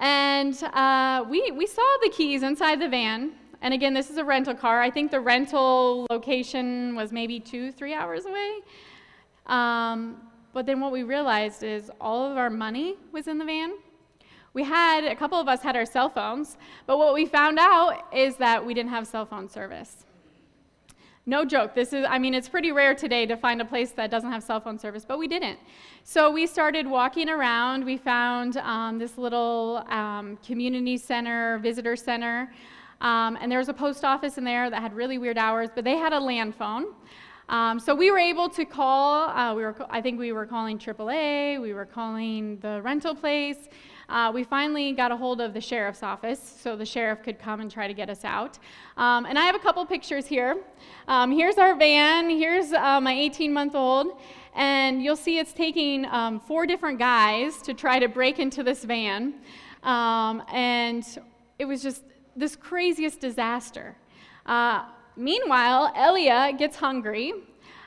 And 0.00 0.60
uh, 0.62 1.24
we, 1.28 1.50
we 1.50 1.66
saw 1.66 1.86
the 2.02 2.08
keys 2.08 2.42
inside 2.42 2.80
the 2.80 2.88
van. 2.88 3.32
And 3.62 3.74
again, 3.74 3.92
this 3.92 4.08
is 4.08 4.16
a 4.16 4.24
rental 4.24 4.54
car. 4.54 4.80
I 4.80 4.90
think 4.90 5.10
the 5.10 5.20
rental 5.20 6.06
location 6.10 6.96
was 6.96 7.12
maybe 7.12 7.38
two, 7.38 7.70
three 7.70 7.92
hours 7.92 8.24
away. 8.24 8.60
Um, 9.46 10.16
but 10.54 10.64
then 10.64 10.80
what 10.80 10.90
we 10.90 11.02
realized 11.02 11.62
is 11.62 11.90
all 12.00 12.30
of 12.30 12.38
our 12.38 12.48
money 12.48 12.96
was 13.12 13.28
in 13.28 13.36
the 13.36 13.44
van. 13.44 13.74
We 14.54 14.64
had, 14.64 15.04
a 15.04 15.14
couple 15.14 15.38
of 15.38 15.46
us 15.46 15.60
had 15.60 15.76
our 15.76 15.86
cell 15.86 16.08
phones, 16.08 16.56
but 16.86 16.98
what 16.98 17.14
we 17.14 17.26
found 17.26 17.58
out 17.58 18.06
is 18.12 18.36
that 18.36 18.64
we 18.64 18.74
didn't 18.74 18.90
have 18.90 19.06
cell 19.06 19.26
phone 19.26 19.48
service. 19.48 20.06
No 21.26 21.44
joke. 21.44 21.74
This 21.74 21.92
is, 21.92 22.06
I 22.08 22.18
mean, 22.18 22.32
it's 22.32 22.48
pretty 22.48 22.72
rare 22.72 22.94
today 22.94 23.26
to 23.26 23.36
find 23.36 23.60
a 23.60 23.64
place 23.64 23.90
that 23.92 24.10
doesn't 24.10 24.32
have 24.32 24.42
cell 24.42 24.58
phone 24.58 24.78
service, 24.78 25.04
but 25.04 25.18
we 25.18 25.28
didn't. 25.28 25.58
So 26.02 26.30
we 26.30 26.46
started 26.46 26.86
walking 26.86 27.28
around. 27.28 27.84
We 27.84 27.98
found 27.98 28.56
um, 28.56 28.98
this 28.98 29.18
little 29.18 29.84
um, 29.88 30.38
community 30.38 30.96
center, 30.96 31.58
visitor 31.58 31.94
center, 31.94 32.50
um, 33.02 33.36
and 33.40 33.52
there 33.52 33.58
was 33.58 33.68
a 33.68 33.74
post 33.74 34.02
office 34.02 34.38
in 34.38 34.44
there 34.44 34.70
that 34.70 34.80
had 34.80 34.94
really 34.94 35.18
weird 35.18 35.36
hours, 35.36 35.68
but 35.74 35.84
they 35.84 35.96
had 35.96 36.14
a 36.14 36.20
land 36.20 36.54
phone. 36.54 36.86
Um, 37.50 37.78
so 37.78 37.94
we 37.94 38.10
were 38.10 38.18
able 38.18 38.48
to 38.48 38.64
call. 38.64 39.28
Uh, 39.28 39.54
we 39.54 39.62
were, 39.62 39.76
I 39.90 40.00
think 40.00 40.18
we 40.18 40.32
were 40.32 40.46
calling 40.46 40.78
AAA. 40.78 41.60
We 41.60 41.74
were 41.74 41.84
calling 41.84 42.58
the 42.60 42.80
rental 42.82 43.14
place 43.14 43.68
uh, 44.10 44.30
we 44.32 44.42
finally 44.42 44.92
got 44.92 45.12
a 45.12 45.16
hold 45.16 45.40
of 45.40 45.54
the 45.54 45.60
sheriff's 45.60 46.02
office 46.02 46.56
so 46.60 46.76
the 46.76 46.84
sheriff 46.84 47.22
could 47.22 47.38
come 47.38 47.60
and 47.60 47.70
try 47.70 47.86
to 47.86 47.94
get 47.94 48.10
us 48.10 48.24
out. 48.24 48.58
Um, 48.96 49.24
and 49.24 49.38
I 49.38 49.44
have 49.44 49.54
a 49.54 49.58
couple 49.58 49.86
pictures 49.86 50.26
here. 50.26 50.56
Um, 51.06 51.30
here's 51.30 51.58
our 51.58 51.76
van, 51.76 52.28
here's 52.28 52.72
uh, 52.72 53.00
my 53.00 53.12
18 53.12 53.52
month 53.52 53.74
old, 53.74 54.20
and 54.54 55.02
you'll 55.02 55.16
see 55.16 55.38
it's 55.38 55.52
taking 55.52 56.04
um, 56.06 56.40
four 56.40 56.66
different 56.66 56.98
guys 56.98 57.62
to 57.62 57.72
try 57.72 57.98
to 58.00 58.08
break 58.08 58.38
into 58.38 58.62
this 58.62 58.84
van. 58.84 59.34
Um, 59.84 60.42
and 60.52 61.06
it 61.58 61.64
was 61.64 61.82
just 61.82 62.02
this 62.36 62.56
craziest 62.56 63.20
disaster. 63.20 63.96
Uh, 64.44 64.84
meanwhile, 65.16 65.92
Elia 65.94 66.52
gets 66.58 66.76
hungry. 66.76 67.32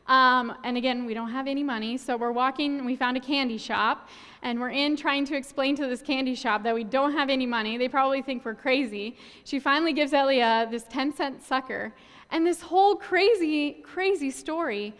Um, 0.08 0.54
and 0.63 0.76
again, 0.76 1.06
we 1.06 1.13
don't 1.13 1.32
have 1.32 1.48
any 1.48 1.63
money, 1.63 1.98
so 1.98 2.18
we're 2.18 2.32
walking. 2.32 2.84
We 2.86 2.96
found 2.96 3.16
a 3.16 3.20
candy 3.20 3.58
shop, 3.58 4.10
and 4.42 4.60
we're 4.60 4.72
in 4.72 4.98
trying 4.98 5.26
to 5.26 5.36
explain 5.36 5.76
to 5.78 5.88
this 5.88 6.02
candy 6.02 6.36
shop 6.36 6.63
that 6.63 6.76
we 6.76 6.84
don't 6.84 7.13
have 7.13 7.30
any 7.30 7.46
money. 7.46 7.78
They 7.78 7.88
probably 7.88 8.22
think 8.22 8.44
we're 8.44 8.56
crazy. 8.56 9.16
She 9.46 9.60
finally 9.60 9.94
gives 9.94 10.13
Elia 10.13 10.68
this 10.70 10.84
10 10.89 11.16
cent 11.16 11.42
sucker, 11.42 11.94
and 12.32 12.46
this 12.46 12.62
whole 12.62 12.96
crazy, 12.96 13.84
crazy 13.84 14.30
story 14.30 14.94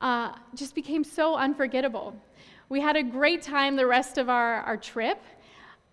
uh, 0.00 0.32
just 0.54 0.74
became 0.74 1.04
so 1.04 1.36
unforgettable. 1.36 2.16
We 2.68 2.80
had 2.80 2.96
a 2.96 3.02
great 3.02 3.42
time 3.42 3.76
the 3.76 3.86
rest 3.86 4.16
of 4.18 4.28
our, 4.28 4.62
our 4.62 4.76
trip. 4.76 5.22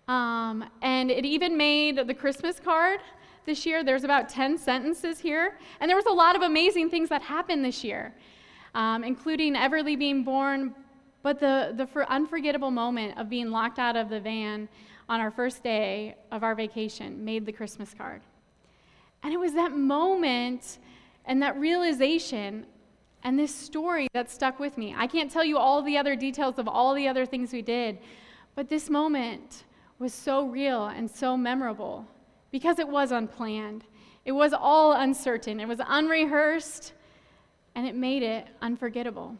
Um, 0.08 0.64
and 0.80 1.10
it 1.10 1.24
even 1.26 1.56
made 1.56 2.06
the 2.06 2.14
Christmas 2.14 2.58
card 2.58 3.00
this 3.44 3.66
year. 3.66 3.84
There's 3.84 4.04
about 4.04 4.28
10 4.28 4.56
sentences 4.56 5.18
here. 5.18 5.58
And 5.80 5.88
there 5.88 5.96
was 5.96 6.06
a 6.06 6.12
lot 6.12 6.34
of 6.34 6.42
amazing 6.42 6.88
things 6.88 7.10
that 7.10 7.20
happened 7.20 7.64
this 7.64 7.84
year, 7.84 8.14
um, 8.74 9.04
including 9.04 9.54
Everly 9.54 9.98
being 9.98 10.24
born, 10.24 10.74
but 11.22 11.40
the, 11.40 11.72
the 11.76 12.10
unforgettable 12.10 12.70
moment 12.70 13.18
of 13.18 13.28
being 13.28 13.50
locked 13.50 13.78
out 13.78 13.96
of 13.96 14.08
the 14.08 14.20
van 14.20 14.68
on 15.08 15.20
our 15.20 15.30
first 15.30 15.62
day 15.62 16.14
of 16.30 16.42
our 16.42 16.54
vacation 16.54 17.24
made 17.24 17.46
the 17.46 17.52
Christmas 17.52 17.94
card. 17.94 18.22
And 19.22 19.32
it 19.32 19.38
was 19.38 19.54
that 19.54 19.72
moment 19.72 20.78
and 21.24 21.42
that 21.42 21.58
realization 21.58 22.66
and 23.24 23.38
this 23.38 23.54
story 23.54 24.06
that 24.12 24.30
stuck 24.30 24.60
with 24.60 24.78
me. 24.78 24.94
I 24.96 25.06
can't 25.06 25.30
tell 25.30 25.44
you 25.44 25.58
all 25.58 25.82
the 25.82 25.98
other 25.98 26.14
details 26.14 26.58
of 26.58 26.68
all 26.68 26.94
the 26.94 27.08
other 27.08 27.26
things 27.26 27.52
we 27.52 27.62
did, 27.62 27.98
but 28.54 28.68
this 28.68 28.88
moment 28.88 29.64
was 29.98 30.14
so 30.14 30.46
real 30.46 30.86
and 30.86 31.10
so 31.10 31.36
memorable 31.36 32.06
because 32.50 32.78
it 32.78 32.88
was 32.88 33.10
unplanned. 33.10 33.84
It 34.24 34.32
was 34.32 34.52
all 34.52 34.92
uncertain, 34.92 35.58
it 35.58 35.66
was 35.66 35.80
unrehearsed, 35.86 36.92
and 37.78 37.86
it 37.86 37.94
made 37.94 38.24
it 38.24 38.48
unforgettable. 38.60 39.36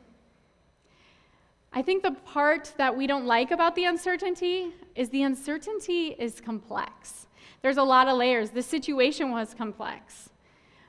I 1.73 1.83
think 1.83 2.05
the 2.05 2.13
part 2.13 2.73
that 2.77 2.97
we 2.97 3.09
don't 3.09 3.27
like 3.27 3.51
about 3.51 3.75
the 3.75 3.87
uncertainty 3.87 4.73
is 4.95 5.09
the 5.09 5.25
uncertainty 5.25 6.15
is 6.21 6.41
complex. 6.41 7.27
There's 7.63 7.79
a 7.79 7.83
lot 7.83 8.07
of 8.07 8.17
layers. 8.17 8.51
The 8.51 8.63
situation 8.63 9.33
was 9.33 9.55
complex. 9.55 10.31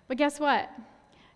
But 0.08 0.18
guess 0.18 0.40
what? 0.40 0.70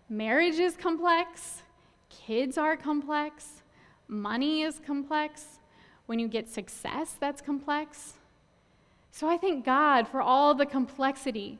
Marriage 0.08 0.60
is 0.60 0.76
complex, 0.76 1.62
kids 2.10 2.56
are 2.58 2.76
complex, 2.76 3.64
money 4.06 4.62
is 4.62 4.78
complex. 4.78 5.58
When 6.06 6.20
you 6.20 6.28
get 6.28 6.48
success, 6.48 7.16
that's 7.18 7.42
complex. 7.42 8.12
So 9.10 9.28
I 9.28 9.36
thank 9.36 9.64
God 9.64 10.06
for 10.06 10.22
all 10.22 10.54
the 10.54 10.66
complexity, 10.66 11.58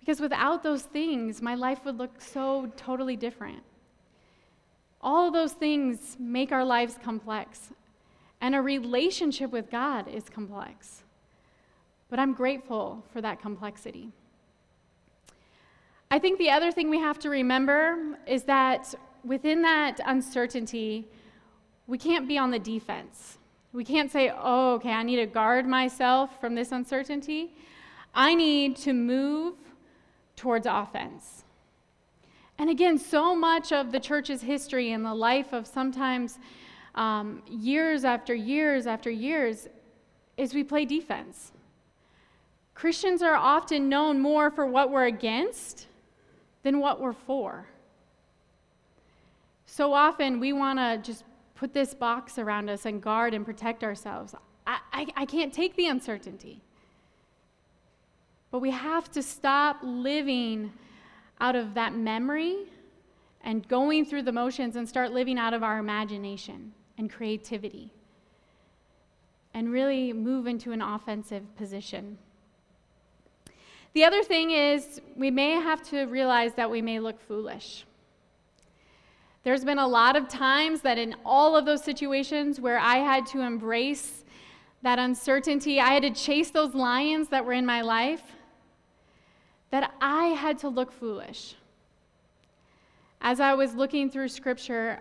because 0.00 0.20
without 0.20 0.64
those 0.64 0.82
things, 0.82 1.40
my 1.40 1.54
life 1.54 1.84
would 1.84 1.96
look 1.96 2.20
so 2.20 2.72
totally 2.76 3.14
different. 3.14 3.62
All 5.04 5.30
those 5.30 5.52
things 5.52 6.16
make 6.18 6.50
our 6.50 6.64
lives 6.64 6.98
complex, 7.00 7.70
and 8.40 8.54
a 8.54 8.62
relationship 8.62 9.52
with 9.52 9.70
God 9.70 10.08
is 10.08 10.30
complex. 10.30 11.04
But 12.08 12.18
I'm 12.18 12.32
grateful 12.32 13.04
for 13.12 13.20
that 13.20 13.40
complexity. 13.40 14.10
I 16.10 16.18
think 16.18 16.38
the 16.38 16.50
other 16.50 16.72
thing 16.72 16.88
we 16.88 17.00
have 17.00 17.18
to 17.20 17.28
remember 17.28 18.18
is 18.26 18.44
that 18.44 18.94
within 19.22 19.60
that 19.62 20.00
uncertainty, 20.06 21.06
we 21.86 21.98
can't 21.98 22.26
be 22.26 22.38
on 22.38 22.50
the 22.50 22.58
defense. 22.58 23.36
We 23.74 23.84
can't 23.84 24.10
say, 24.10 24.32
oh, 24.34 24.74
okay, 24.74 24.92
I 24.92 25.02
need 25.02 25.16
to 25.16 25.26
guard 25.26 25.66
myself 25.66 26.40
from 26.40 26.54
this 26.54 26.72
uncertainty. 26.72 27.52
I 28.14 28.34
need 28.34 28.76
to 28.78 28.94
move 28.94 29.54
towards 30.36 30.66
offense. 30.66 31.43
And 32.58 32.70
again, 32.70 32.98
so 32.98 33.34
much 33.34 33.72
of 33.72 33.92
the 33.92 34.00
church's 34.00 34.42
history 34.42 34.92
and 34.92 35.04
the 35.04 35.14
life 35.14 35.52
of 35.52 35.66
sometimes 35.66 36.38
um, 36.94 37.42
years 37.48 38.04
after 38.04 38.34
years 38.34 38.86
after 38.86 39.10
years 39.10 39.68
is 40.36 40.54
we 40.54 40.62
play 40.62 40.84
defense. 40.84 41.52
Christians 42.74 43.22
are 43.22 43.34
often 43.34 43.88
known 43.88 44.20
more 44.20 44.50
for 44.50 44.66
what 44.66 44.90
we're 44.90 45.06
against 45.06 45.86
than 46.62 46.80
what 46.80 47.00
we're 47.00 47.12
for. 47.12 47.66
So 49.66 49.92
often 49.92 50.40
we 50.40 50.52
want 50.52 50.78
to 50.78 50.98
just 51.02 51.24
put 51.54 51.72
this 51.72 51.94
box 51.94 52.38
around 52.38 52.68
us 52.68 52.84
and 52.84 53.00
guard 53.00 53.34
and 53.34 53.44
protect 53.44 53.84
ourselves. 53.84 54.34
I, 54.66 54.78
I, 54.92 55.06
I, 55.16 55.26
can't 55.26 55.52
take 55.52 55.76
the 55.76 55.86
uncertainty. 55.86 56.62
But 58.50 58.60
we 58.60 58.70
have 58.70 59.10
to 59.12 59.22
stop 59.22 59.78
living 59.82 60.72
out 61.40 61.56
of 61.56 61.74
that 61.74 61.94
memory 61.94 62.66
and 63.42 63.66
going 63.68 64.04
through 64.04 64.22
the 64.22 64.32
motions 64.32 64.76
and 64.76 64.88
start 64.88 65.12
living 65.12 65.38
out 65.38 65.54
of 65.54 65.62
our 65.62 65.78
imagination 65.78 66.72
and 66.96 67.10
creativity 67.10 67.90
and 69.52 69.70
really 69.70 70.12
move 70.12 70.46
into 70.46 70.72
an 70.72 70.82
offensive 70.82 71.42
position. 71.56 72.18
The 73.92 74.04
other 74.04 74.24
thing 74.24 74.50
is, 74.50 75.00
we 75.16 75.30
may 75.30 75.52
have 75.52 75.82
to 75.90 76.06
realize 76.06 76.54
that 76.54 76.68
we 76.68 76.82
may 76.82 76.98
look 76.98 77.20
foolish. 77.20 77.84
There's 79.44 79.64
been 79.64 79.78
a 79.78 79.86
lot 79.86 80.16
of 80.16 80.26
times 80.26 80.80
that 80.80 80.98
in 80.98 81.14
all 81.24 81.56
of 81.56 81.64
those 81.64 81.84
situations 81.84 82.60
where 82.60 82.78
I 82.78 82.96
had 82.96 83.26
to 83.26 83.40
embrace 83.40 84.24
that 84.82 84.98
uncertainty, 84.98 85.80
I 85.80 85.94
had 85.94 86.02
to 86.02 86.10
chase 86.10 86.50
those 86.50 86.74
lions 86.74 87.28
that 87.28 87.44
were 87.44 87.52
in 87.52 87.64
my 87.64 87.82
life, 87.82 88.22
that 89.74 89.92
I 90.00 90.26
had 90.26 90.56
to 90.60 90.68
look 90.68 90.92
foolish. 90.92 91.56
As 93.20 93.40
I 93.40 93.54
was 93.54 93.74
looking 93.74 94.08
through 94.08 94.28
scripture, 94.28 95.00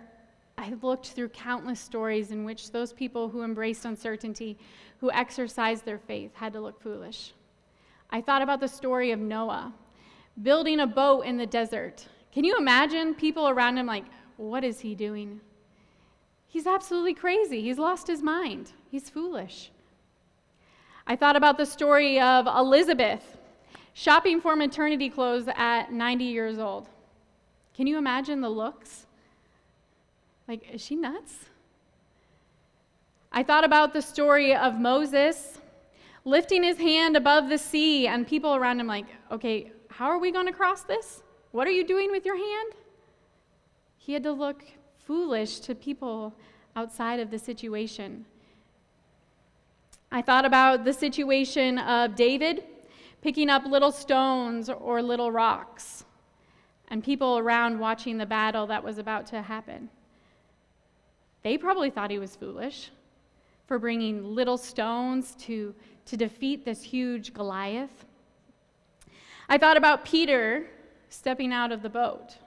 I 0.57 0.73
looked 0.81 1.09
through 1.09 1.29
countless 1.29 1.79
stories 1.79 2.31
in 2.31 2.43
which 2.43 2.71
those 2.71 2.91
people 2.91 3.29
who 3.29 3.43
embraced 3.43 3.85
uncertainty, 3.85 4.57
who 4.99 5.11
exercised 5.11 5.85
their 5.85 5.99
faith, 5.99 6.31
had 6.33 6.53
to 6.53 6.59
look 6.59 6.81
foolish. 6.81 7.33
I 8.09 8.19
thought 8.19 8.41
about 8.41 8.59
the 8.61 8.67
story 8.67 9.11
of 9.11 9.19
Noah 9.19 9.71
building 10.41 10.79
a 10.79 10.87
boat 10.87 11.21
in 11.21 11.37
the 11.37 11.45
desert. 11.45 12.07
Can 12.31 12.43
you 12.43 12.57
imagine 12.57 13.13
people 13.13 13.49
around 13.49 13.77
him 13.77 13.85
like, 13.85 14.05
what 14.37 14.63
is 14.63 14.79
he 14.79 14.95
doing? 14.95 15.39
He's 16.47 16.65
absolutely 16.65 17.13
crazy. 17.13 17.61
He's 17.61 17.77
lost 17.77 18.07
his 18.07 18.23
mind. 18.23 18.71
He's 18.89 19.07
foolish. 19.07 19.69
I 21.05 21.15
thought 21.15 21.35
about 21.35 21.59
the 21.59 21.65
story 21.67 22.19
of 22.19 22.47
Elizabeth 22.47 23.37
shopping 23.93 24.41
for 24.41 24.55
maternity 24.55 25.09
clothes 25.09 25.47
at 25.55 25.91
90 25.91 26.23
years 26.25 26.59
old. 26.59 26.89
Can 27.75 27.87
you 27.87 27.97
imagine 27.97 28.41
the 28.41 28.49
looks? 28.49 29.05
Like, 30.47 30.69
is 30.71 30.81
she 30.81 30.95
nuts? 30.95 31.45
I 33.31 33.43
thought 33.43 33.63
about 33.63 33.93
the 33.93 34.01
story 34.01 34.55
of 34.55 34.79
Moses 34.79 35.59
lifting 36.25 36.63
his 36.63 36.77
hand 36.77 37.17
above 37.17 37.49
the 37.49 37.57
sea, 37.57 38.07
and 38.07 38.27
people 38.27 38.55
around 38.55 38.79
him, 38.79 38.87
like, 38.87 39.05
okay, 39.31 39.71
how 39.89 40.05
are 40.05 40.19
we 40.19 40.31
going 40.31 40.45
to 40.45 40.53
cross 40.53 40.83
this? 40.83 41.21
What 41.51 41.67
are 41.67 41.71
you 41.71 41.85
doing 41.85 42.11
with 42.11 42.25
your 42.25 42.37
hand? 42.37 42.73
He 43.97 44.13
had 44.13 44.23
to 44.23 44.31
look 44.31 44.63
foolish 45.05 45.59
to 45.61 45.75
people 45.75 46.33
outside 46.75 47.19
of 47.19 47.29
the 47.29 47.39
situation. 47.39 48.25
I 50.11 50.21
thought 50.21 50.45
about 50.45 50.85
the 50.85 50.93
situation 50.93 51.77
of 51.77 52.15
David 52.15 52.63
picking 53.23 53.49
up 53.49 53.65
little 53.65 53.91
stones 53.91 54.69
or 54.69 55.01
little 55.01 55.31
rocks, 55.31 56.03
and 56.89 57.03
people 57.03 57.39
around 57.39 57.79
watching 57.79 58.17
the 58.17 58.25
battle 58.25 58.67
that 58.67 58.83
was 58.83 58.97
about 58.97 59.25
to 59.25 59.41
happen. 59.41 59.89
They 61.41 61.57
probably 61.57 61.89
thought 61.89 62.11
he 62.11 62.19
was 62.19 62.35
foolish 62.35 62.91
for 63.65 63.79
bringing 63.79 64.35
little 64.35 64.57
stones 64.57 65.35
to 65.39 65.73
to 66.05 66.17
defeat 66.17 66.65
this 66.65 66.83
huge 66.83 67.33
Goliath. 67.33 68.05
I 69.47 69.57
thought 69.57 69.77
about 69.77 70.03
Peter 70.03 70.67
stepping 71.09 71.53
out 71.53 71.71
of 71.71 71.81
the 71.81 71.89
boat. 71.89 72.37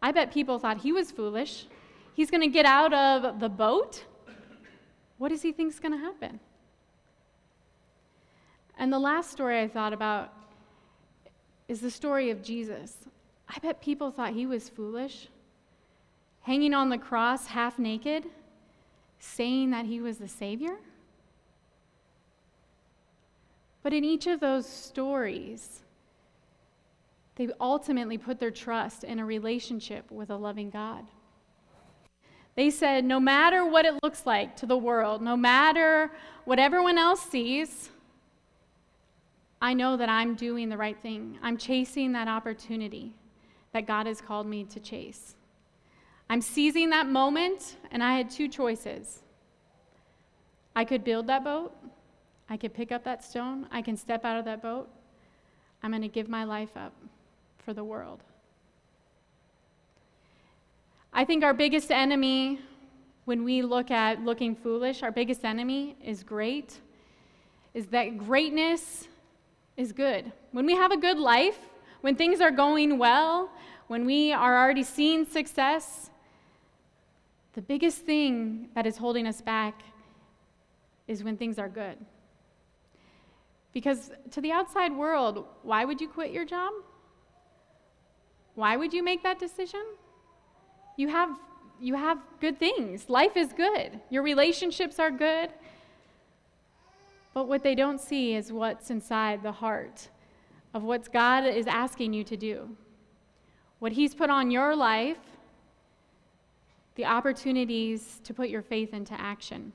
I 0.00 0.12
bet 0.12 0.32
people 0.32 0.58
thought 0.58 0.78
he 0.78 0.92
was 0.92 1.10
foolish. 1.10 1.66
He's 2.14 2.30
going 2.30 2.40
to 2.40 2.48
get 2.48 2.64
out 2.64 2.94
of 2.94 3.38
the 3.40 3.50
boat. 3.50 4.04
What 5.18 5.28
does 5.28 5.42
he 5.42 5.52
think 5.52 5.74
is 5.74 5.80
going 5.80 5.92
to 5.92 5.98
happen? 5.98 6.40
And 8.76 8.92
the 8.92 8.98
last 8.98 9.30
story 9.30 9.60
I 9.60 9.68
thought 9.68 9.92
about 9.92 10.32
is 11.68 11.80
the 11.80 11.90
story 11.90 12.30
of 12.30 12.42
Jesus. 12.42 12.96
I 13.48 13.58
bet 13.60 13.80
people 13.80 14.10
thought 14.10 14.32
he 14.32 14.46
was 14.46 14.68
foolish, 14.68 15.28
hanging 16.42 16.74
on 16.74 16.88
the 16.88 16.98
cross 16.98 17.46
half 17.46 17.78
naked, 17.78 18.24
saying 19.18 19.70
that 19.70 19.86
he 19.86 20.00
was 20.00 20.18
the 20.18 20.28
Savior. 20.28 20.76
But 23.82 23.92
in 23.92 24.04
each 24.04 24.26
of 24.26 24.40
those 24.40 24.66
stories, 24.66 25.82
they 27.36 27.48
ultimately 27.60 28.18
put 28.18 28.40
their 28.40 28.50
trust 28.50 29.04
in 29.04 29.18
a 29.18 29.24
relationship 29.24 30.10
with 30.10 30.30
a 30.30 30.36
loving 30.36 30.70
God. 30.70 31.04
They 32.56 32.70
said, 32.70 33.04
no 33.04 33.20
matter 33.20 33.64
what 33.64 33.84
it 33.84 33.94
looks 34.02 34.24
like 34.24 34.56
to 34.56 34.66
the 34.66 34.76
world, 34.76 35.22
no 35.22 35.36
matter 35.36 36.10
what 36.46 36.58
everyone 36.58 36.98
else 36.98 37.20
sees, 37.20 37.90
I 39.66 39.74
know 39.74 39.96
that 39.96 40.08
I'm 40.08 40.36
doing 40.36 40.68
the 40.68 40.76
right 40.76 40.96
thing. 40.96 41.40
I'm 41.42 41.56
chasing 41.56 42.12
that 42.12 42.28
opportunity 42.28 43.12
that 43.72 43.84
God 43.84 44.06
has 44.06 44.20
called 44.20 44.46
me 44.46 44.62
to 44.62 44.78
chase. 44.78 45.34
I'm 46.30 46.40
seizing 46.40 46.90
that 46.90 47.08
moment, 47.08 47.74
and 47.90 48.00
I 48.00 48.16
had 48.16 48.30
two 48.30 48.46
choices. 48.46 49.24
I 50.76 50.84
could 50.84 51.02
build 51.02 51.26
that 51.26 51.42
boat, 51.42 51.74
I 52.48 52.56
could 52.56 52.74
pick 52.74 52.92
up 52.92 53.02
that 53.02 53.24
stone, 53.24 53.66
I 53.72 53.82
can 53.82 53.96
step 53.96 54.24
out 54.24 54.38
of 54.38 54.44
that 54.44 54.62
boat. 54.62 54.88
I'm 55.82 55.90
going 55.90 56.02
to 56.02 56.08
give 56.08 56.28
my 56.28 56.44
life 56.44 56.76
up 56.76 56.92
for 57.58 57.74
the 57.74 57.82
world. 57.82 58.22
I 61.12 61.24
think 61.24 61.42
our 61.42 61.54
biggest 61.54 61.90
enemy, 61.90 62.60
when 63.24 63.42
we 63.42 63.62
look 63.62 63.90
at 63.90 64.22
looking 64.22 64.54
foolish, 64.54 65.02
our 65.02 65.10
biggest 65.10 65.44
enemy 65.44 65.96
is 66.00 66.22
great 66.22 66.78
is 67.74 67.88
that 67.88 68.16
greatness 68.16 69.08
is 69.76 69.92
good. 69.92 70.32
When 70.52 70.66
we 70.66 70.74
have 70.74 70.92
a 70.92 70.96
good 70.96 71.18
life, 71.18 71.58
when 72.00 72.16
things 72.16 72.40
are 72.40 72.50
going 72.50 72.98
well, 72.98 73.50
when 73.88 74.04
we 74.06 74.32
are 74.32 74.62
already 74.62 74.82
seeing 74.82 75.24
success, 75.24 76.10
the 77.54 77.62
biggest 77.62 77.98
thing 77.98 78.68
that 78.74 78.86
is 78.86 78.96
holding 78.96 79.26
us 79.26 79.40
back 79.40 79.82
is 81.06 81.22
when 81.22 81.36
things 81.36 81.58
are 81.58 81.68
good. 81.68 81.96
Because 83.72 84.10
to 84.30 84.40
the 84.40 84.52
outside 84.52 84.94
world, 84.96 85.44
why 85.62 85.84
would 85.84 86.00
you 86.00 86.08
quit 86.08 86.32
your 86.32 86.44
job? 86.44 86.72
Why 88.54 88.76
would 88.76 88.92
you 88.92 89.02
make 89.02 89.22
that 89.22 89.38
decision? 89.38 89.84
You 90.96 91.08
have 91.08 91.38
you 91.78 91.94
have 91.94 92.18
good 92.40 92.58
things. 92.58 93.10
Life 93.10 93.36
is 93.36 93.52
good. 93.52 94.00
Your 94.08 94.22
relationships 94.22 94.98
are 94.98 95.10
good. 95.10 95.50
But 97.36 97.48
what 97.48 97.62
they 97.62 97.74
don't 97.74 98.00
see 98.00 98.34
is 98.34 98.50
what's 98.50 98.88
inside 98.88 99.42
the 99.42 99.52
heart 99.52 100.08
of 100.72 100.84
what 100.84 101.12
God 101.12 101.44
is 101.44 101.66
asking 101.66 102.14
you 102.14 102.24
to 102.24 102.34
do. 102.34 102.74
What 103.78 103.92
He's 103.92 104.14
put 104.14 104.30
on 104.30 104.50
your 104.50 104.74
life, 104.74 105.18
the 106.94 107.04
opportunities 107.04 108.22
to 108.24 108.32
put 108.32 108.48
your 108.48 108.62
faith 108.62 108.94
into 108.94 109.12
action. 109.20 109.74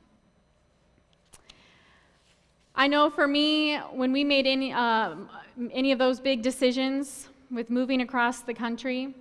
I 2.74 2.88
know 2.88 3.12
for 3.12 3.28
me, 3.28 3.78
when 3.78 4.12
we 4.12 4.24
made 4.24 4.48
any, 4.48 4.74
uh, 4.74 5.14
any 5.72 5.92
of 5.92 6.00
those 6.00 6.20
big 6.20 6.42
decisions 6.42 7.30
with 7.52 7.70
moving 7.70 8.02
across 8.02 8.40
the 8.40 8.56
country, 8.56 9.14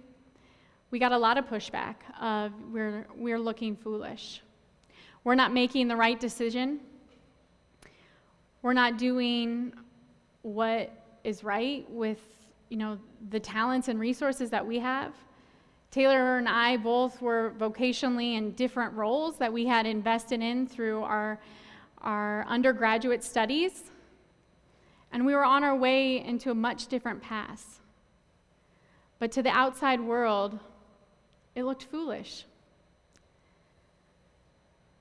we 0.90 0.98
got 0.98 1.12
a 1.12 1.18
lot 1.18 1.36
of 1.36 1.44
pushback 1.44 1.96
of 2.18 2.52
we're, 2.72 3.06
we're 3.14 3.38
looking 3.38 3.76
foolish. 3.76 4.40
We're 5.24 5.34
not 5.34 5.52
making 5.52 5.88
the 5.88 5.96
right 5.96 6.18
decision. 6.18 6.80
We're 8.62 8.74
not 8.74 8.98
doing 8.98 9.72
what 10.42 10.90
is 11.24 11.42
right 11.42 11.88
with, 11.90 12.18
you 12.68 12.76
know, 12.76 12.98
the 13.30 13.40
talents 13.40 13.88
and 13.88 13.98
resources 13.98 14.50
that 14.50 14.66
we 14.66 14.78
have. 14.78 15.14
Taylor 15.90 16.36
and 16.38 16.48
I 16.48 16.76
both 16.76 17.20
were 17.20 17.52
vocationally 17.58 18.36
in 18.36 18.52
different 18.52 18.92
roles 18.94 19.38
that 19.38 19.52
we 19.52 19.66
had 19.66 19.86
invested 19.86 20.42
in 20.42 20.66
through 20.66 21.02
our, 21.02 21.40
our 22.02 22.44
undergraduate 22.46 23.24
studies. 23.24 23.90
And 25.10 25.26
we 25.26 25.34
were 25.34 25.44
on 25.44 25.64
our 25.64 25.74
way 25.74 26.24
into 26.24 26.50
a 26.50 26.54
much 26.54 26.86
different 26.86 27.20
path. 27.22 27.80
But 29.18 29.32
to 29.32 29.42
the 29.42 29.50
outside 29.50 30.00
world, 30.00 30.58
it 31.54 31.64
looked 31.64 31.84
foolish. 31.84 32.44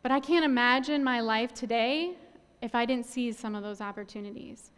But 0.02 0.12
I 0.12 0.19
can't 0.19 0.45
imagine 0.45 1.04
my 1.04 1.19
life 1.19 1.54
today 1.54 2.15
if 2.62 2.76
I 2.76 2.86
didn't 2.86 3.06
seize 3.06 3.38
some 3.38 3.56
of 3.56 3.63
those 3.63 3.82
opportunities. 3.82 4.72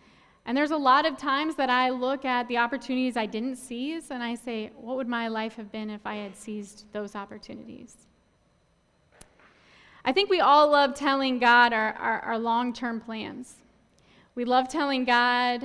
And 0.46 0.58
there's 0.58 0.72
a 0.72 0.78
lot 0.78 1.06
of 1.06 1.18
times 1.18 1.56
that 1.56 1.70
I 1.70 1.90
look 1.90 2.26
at 2.26 2.48
the 2.48 2.58
opportunities 2.58 3.16
I 3.16 3.28
didn't 3.28 3.58
seize 3.58 4.10
and 4.10 4.24
I 4.24 4.36
say, 4.36 4.72
what 4.76 4.98
would 4.98 5.08
my 5.08 5.28
life 5.28 5.56
have 5.56 5.72
been 5.72 5.90
if 5.90 6.06
I 6.06 6.16
had 6.16 6.36
seized 6.36 6.86
those 6.94 7.16
opportunities? 7.16 7.96
I 10.04 10.12
think 10.12 10.30
we 10.30 10.40
all 10.40 10.72
love 10.72 10.96
telling 10.96 11.38
God 11.38 11.74
our, 11.74 11.94
our, 11.94 12.20
our 12.22 12.38
long 12.40 12.74
term 12.74 13.00
plans. 13.00 13.56
We 14.34 14.46
love 14.46 14.68
telling 14.68 15.06
God 15.06 15.64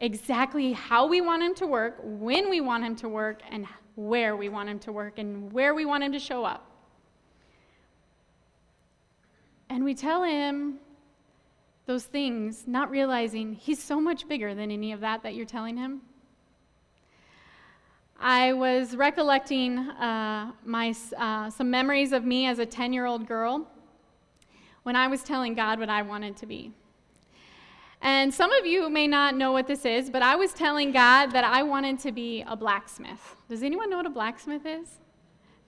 exactly 0.00 0.72
how 0.72 1.06
we 1.06 1.20
want 1.20 1.42
Him 1.42 1.54
to 1.56 1.66
work, 1.66 1.98
when 2.02 2.48
we 2.48 2.60
want 2.60 2.84
Him 2.84 2.94
to 2.96 3.08
work, 3.08 3.40
and 3.50 3.66
where 3.96 4.36
we 4.36 4.48
want 4.48 4.68
Him 4.68 4.78
to 4.80 4.92
work, 4.92 5.18
and 5.18 5.52
where 5.52 5.74
we 5.74 5.84
want 5.84 6.04
Him 6.04 6.12
to 6.12 6.18
show 6.20 6.44
up. 6.44 6.70
And 9.68 9.82
we 9.82 9.94
tell 9.94 10.22
Him 10.22 10.78
those 11.86 12.04
things, 12.04 12.64
not 12.66 12.90
realizing 12.90 13.54
He's 13.54 13.82
so 13.82 14.00
much 14.00 14.28
bigger 14.28 14.54
than 14.54 14.70
any 14.70 14.92
of 14.92 15.00
that 15.00 15.22
that 15.22 15.34
you're 15.34 15.46
telling 15.46 15.76
Him. 15.76 16.02
I 18.24 18.52
was 18.52 18.94
recollecting 18.94 19.78
uh, 19.78 20.52
my, 20.64 20.94
uh, 21.18 21.50
some 21.50 21.70
memories 21.70 22.12
of 22.12 22.24
me 22.24 22.46
as 22.46 22.60
a 22.60 22.66
10 22.66 22.92
year 22.92 23.04
old 23.04 23.26
girl 23.26 23.66
when 24.84 24.94
I 24.94 25.08
was 25.08 25.22
telling 25.22 25.54
God 25.54 25.80
what 25.80 25.88
I 25.88 26.02
wanted 26.02 26.36
to 26.36 26.46
be. 26.46 26.72
And 28.00 28.32
some 28.32 28.52
of 28.52 28.66
you 28.66 28.88
may 28.90 29.06
not 29.06 29.36
know 29.36 29.52
what 29.52 29.66
this 29.66 29.84
is, 29.84 30.10
but 30.10 30.22
I 30.22 30.34
was 30.34 30.52
telling 30.52 30.92
God 30.92 31.32
that 31.32 31.44
I 31.44 31.62
wanted 31.62 32.00
to 32.00 32.12
be 32.12 32.42
a 32.46 32.56
blacksmith. 32.56 33.36
Does 33.48 33.62
anyone 33.62 33.90
know 33.90 33.96
what 33.96 34.06
a 34.06 34.10
blacksmith 34.10 34.66
is? 34.66 34.98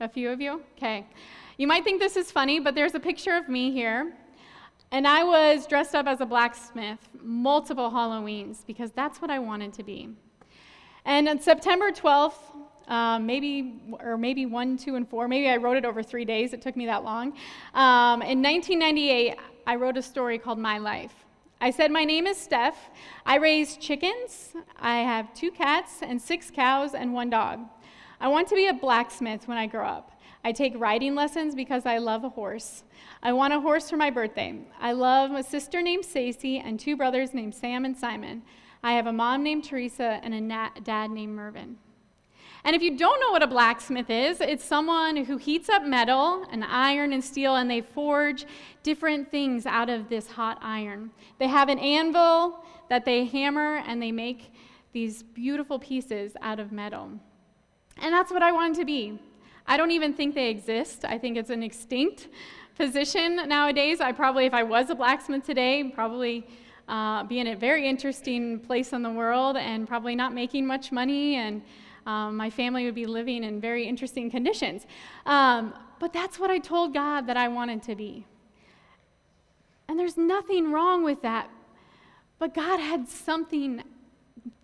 A 0.01 0.09
few 0.09 0.31
of 0.31 0.41
you? 0.41 0.63
Okay. 0.77 1.07
You 1.59 1.69
might 1.69 1.85
think 1.85 2.01
this 2.01 2.17
is 2.17 2.33
funny, 2.33 2.59
but 2.59 2.75
there's 2.75 2.95
a 2.95 3.01
picture 3.01 3.37
of 3.37 3.49
me 3.49 3.71
here. 3.71 4.13
And 4.95 5.09
I 5.09 5.25
was 5.25 5.67
dressed 5.67 5.97
up 5.97 6.07
as 6.07 6.21
a 6.21 6.25
blacksmith 6.25 7.01
multiple 7.21 7.91
Halloweens 7.91 8.65
because 8.65 8.93
that's 8.93 9.21
what 9.21 9.29
I 9.29 9.41
wanted 9.41 9.73
to 9.73 9.83
be. 9.83 10.09
And 11.05 11.29
on 11.29 11.41
September 11.41 11.91
12th, 11.91 12.35
um, 12.87 13.27
maybe, 13.27 13.81
or 13.99 14.17
maybe 14.17 14.47
one, 14.47 14.77
two, 14.77 14.95
and 14.95 15.09
four, 15.09 15.27
maybe 15.27 15.49
I 15.49 15.57
wrote 15.57 15.77
it 15.77 15.85
over 15.85 16.01
three 16.01 16.25
days, 16.25 16.53
it 16.53 16.63
took 16.63 16.77
me 16.77 16.87
that 16.87 17.03
long. 17.03 17.33
Um, 17.75 18.23
in 18.23 18.41
1998, 18.41 19.35
I 19.67 19.75
wrote 19.75 19.97
a 19.97 20.03
story 20.03 20.39
called 20.39 20.61
My 20.61 20.79
Life. 20.79 21.25
I 21.61 21.73
said, 21.73 21.91
My 21.91 22.05
name 22.05 22.29
is 22.29 22.37
Steph. 22.37 22.77
I 23.27 23.39
raise 23.39 23.77
chickens. 23.77 24.53
I 24.79 24.99
have 24.99 25.35
two 25.35 25.51
cats 25.51 26.03
and 26.03 26.23
six 26.23 26.53
cows 26.53 26.95
and 26.95 27.13
one 27.13 27.31
dog. 27.31 27.59
I 28.21 28.29
want 28.29 28.47
to 28.47 28.55
be 28.55 28.69
a 28.69 28.73
blacksmith 28.73 29.49
when 29.49 29.59
I 29.59 29.67
grow 29.67 29.89
up. 29.89 30.14
I 30.45 30.53
take 30.53 30.79
riding 30.79 31.15
lessons 31.15 31.55
because 31.55 31.87
I 31.87 31.97
love 31.97 32.23
a 32.23 32.29
horse. 32.29 32.85
I 33.23 33.33
want 33.33 33.55
a 33.55 33.61
horse 33.61 33.89
for 33.89 33.97
my 33.97 34.11
birthday. 34.11 34.61
I 34.79 34.93
love 34.93 35.31
a 35.31 35.43
sister 35.43 35.81
named 35.81 36.05
Stacy 36.05 36.59
and 36.59 36.79
two 36.79 36.97
brothers 36.97 37.33
named 37.33 37.55
Sam 37.55 37.87
and 37.87 37.97
Simon. 37.97 38.43
I 38.83 38.93
have 38.93 39.07
a 39.07 39.13
mom 39.13 39.43
named 39.43 39.65
Teresa 39.65 40.21
and 40.23 40.35
a 40.35 40.71
dad 40.83 41.11
named 41.11 41.35
Mervyn. 41.35 41.79
And 42.65 42.77
if 42.77 42.83
you 42.83 42.97
don't 42.97 43.21
know 43.21 43.31
what 43.31 43.43
a 43.43 43.47
blacksmith 43.47 44.11
is, 44.11 44.43
it's 44.43 44.65
someone 44.65 45.17
who 45.17 45.39
heats 45.39 45.71
up 45.71 45.85
metal 45.85 46.47
and 46.51 46.63
iron 46.65 47.15
and 47.15 47.25
steel 47.25 47.57
and 47.57 47.71
they 47.71 47.81
forge 47.81 48.45
different 48.83 49.31
things 49.31 49.65
out 49.65 49.89
of 49.89 50.11
this 50.11 50.29
hot 50.29 50.59
iron. 50.61 51.11
They 51.39 51.49
have 51.49 51.71
an 51.71 51.79
anvil 51.79 52.65
that 52.91 53.07
they 53.07 53.25
hammer 53.25 53.83
and 53.87 54.03
they 54.03 54.13
make 54.13 54.53
these 54.93 55.23
beautiful 55.23 55.79
pieces 55.79 56.33
out 56.43 56.61
of 56.61 56.71
metal. 56.71 57.11
And 57.99 58.13
that's 58.13 58.31
what 58.31 58.43
I 58.43 58.53
wanted 58.53 58.77
to 58.77 58.85
be. 58.85 59.19
I 59.67 59.77
don't 59.77 59.91
even 59.91 60.13
think 60.13 60.35
they 60.35 60.51
exist. 60.51 61.05
I 61.05 61.19
think 61.19 61.37
it's 61.37 61.51
an 61.51 61.63
extinct 61.63 62.29
position 62.77 63.37
nowadays. 63.49 64.01
I 64.01 64.13
probably, 64.13 64.47
if 64.47 64.55
I 64.55 64.63
was 64.63 64.91
a 64.91 64.95
blacksmith 64.95 65.45
today, 65.45 65.91
probably 65.95 66.47
uh, 66.89 67.25
be 67.25 67.39
in 67.39 67.47
a 67.47 67.57
very 67.57 67.89
interesting 67.89 68.61
place 68.61 68.93
in 68.93 69.03
the 69.03 69.11
world 69.11 69.57
and 69.57 69.89
probably 69.89 70.15
not 70.15 70.35
making 70.35 70.67
much 70.67 70.93
money 70.93 71.37
and 71.37 71.63
um, 72.07 72.37
my 72.37 72.51
family 72.51 72.85
would 72.85 72.95
be 72.95 73.07
living 73.07 73.45
in 73.45 73.61
very 73.61 73.87
interesting 73.87 74.31
conditions. 74.31 74.87
Um, 75.25 75.73
but 75.99 76.13
that's 76.13 76.39
what 76.39 76.51
I 76.51 76.59
told 76.59 76.93
God 76.93 77.27
that 77.29 77.37
I 77.37 77.49
wanted 77.49 77.83
to 77.85 77.95
be. 77.95 78.27
And 79.89 79.99
there's 79.99 80.17
nothing 80.17 80.71
wrong 80.71 81.03
with 81.03 81.23
that. 81.23 81.49
But 82.39 82.53
God 82.53 82.79
had 82.81 83.09
something 83.09 83.83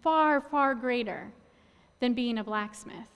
far, 0.02 0.40
far 0.40 0.74
greater 0.74 1.32
than 2.00 2.12
being 2.12 2.36
a 2.38 2.44
blacksmith. 2.44 3.08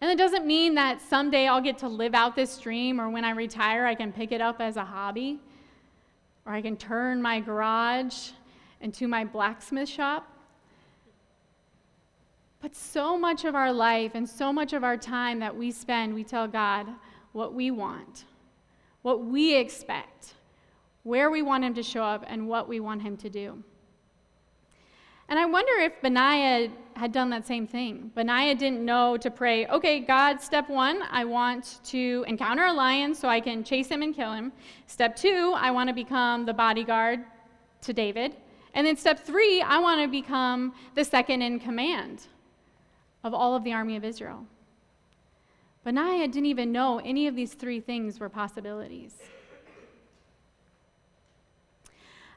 And 0.00 0.10
it 0.10 0.16
doesn't 0.16 0.46
mean 0.46 0.74
that 0.76 1.02
someday 1.02 1.46
I'll 1.46 1.60
get 1.60 1.78
to 1.78 1.88
live 1.88 2.14
out 2.14 2.34
this 2.34 2.56
dream 2.58 3.00
or 3.00 3.10
when 3.10 3.24
I 3.24 3.30
retire, 3.30 3.86
I 3.86 3.94
can 3.94 4.12
pick 4.12 4.32
it 4.32 4.40
up 4.40 4.60
as 4.60 4.76
a 4.76 4.84
hobby 4.84 5.40
or 6.46 6.52
I 6.52 6.62
can 6.62 6.76
turn 6.76 7.20
my 7.20 7.40
garage 7.40 8.30
into 8.80 9.06
my 9.06 9.24
blacksmith 9.24 9.88
shop. 9.88 10.26
But 12.62 12.74
so 12.74 13.18
much 13.18 13.44
of 13.44 13.54
our 13.54 13.72
life 13.72 14.12
and 14.14 14.28
so 14.28 14.52
much 14.52 14.72
of 14.72 14.84
our 14.84 14.96
time 14.96 15.38
that 15.40 15.54
we 15.54 15.70
spend, 15.70 16.14
we 16.14 16.24
tell 16.24 16.46
God 16.46 16.86
what 17.32 17.54
we 17.54 17.70
want, 17.70 18.24
what 19.02 19.24
we 19.24 19.54
expect, 19.54 20.34
where 21.02 21.30
we 21.30 21.42
want 21.42 21.64
Him 21.64 21.74
to 21.74 21.82
show 21.82 22.02
up, 22.02 22.24
and 22.26 22.48
what 22.48 22.68
we 22.68 22.80
want 22.80 23.00
Him 23.00 23.16
to 23.18 23.30
do. 23.30 23.62
And 25.30 25.38
I 25.38 25.46
wonder 25.46 25.72
if 25.78 26.02
Benaiah 26.02 26.70
had 26.96 27.12
done 27.12 27.30
that 27.30 27.46
same 27.46 27.64
thing. 27.64 28.10
Benaiah 28.16 28.56
didn't 28.56 28.84
know 28.84 29.16
to 29.16 29.30
pray, 29.30 29.64
okay, 29.68 30.00
God, 30.00 30.40
step 30.40 30.68
one, 30.68 31.02
I 31.08 31.24
want 31.24 31.78
to 31.84 32.24
encounter 32.26 32.64
a 32.64 32.72
lion 32.72 33.14
so 33.14 33.28
I 33.28 33.40
can 33.40 33.62
chase 33.62 33.88
him 33.88 34.02
and 34.02 34.12
kill 34.12 34.32
him. 34.32 34.52
Step 34.88 35.14
two, 35.14 35.54
I 35.56 35.70
want 35.70 35.88
to 35.88 35.94
become 35.94 36.46
the 36.46 36.52
bodyguard 36.52 37.20
to 37.82 37.92
David. 37.92 38.36
And 38.74 38.84
then 38.84 38.96
step 38.96 39.20
three, 39.20 39.62
I 39.62 39.78
want 39.78 40.02
to 40.02 40.08
become 40.08 40.74
the 40.96 41.04
second 41.04 41.42
in 41.42 41.60
command 41.60 42.26
of 43.22 43.32
all 43.32 43.54
of 43.54 43.62
the 43.62 43.72
army 43.72 43.94
of 43.94 44.04
Israel. 44.04 44.44
Benaiah 45.84 46.26
didn't 46.26 46.46
even 46.46 46.72
know 46.72 46.98
any 47.04 47.28
of 47.28 47.36
these 47.36 47.54
three 47.54 47.80
things 47.80 48.18
were 48.18 48.28
possibilities. 48.28 49.14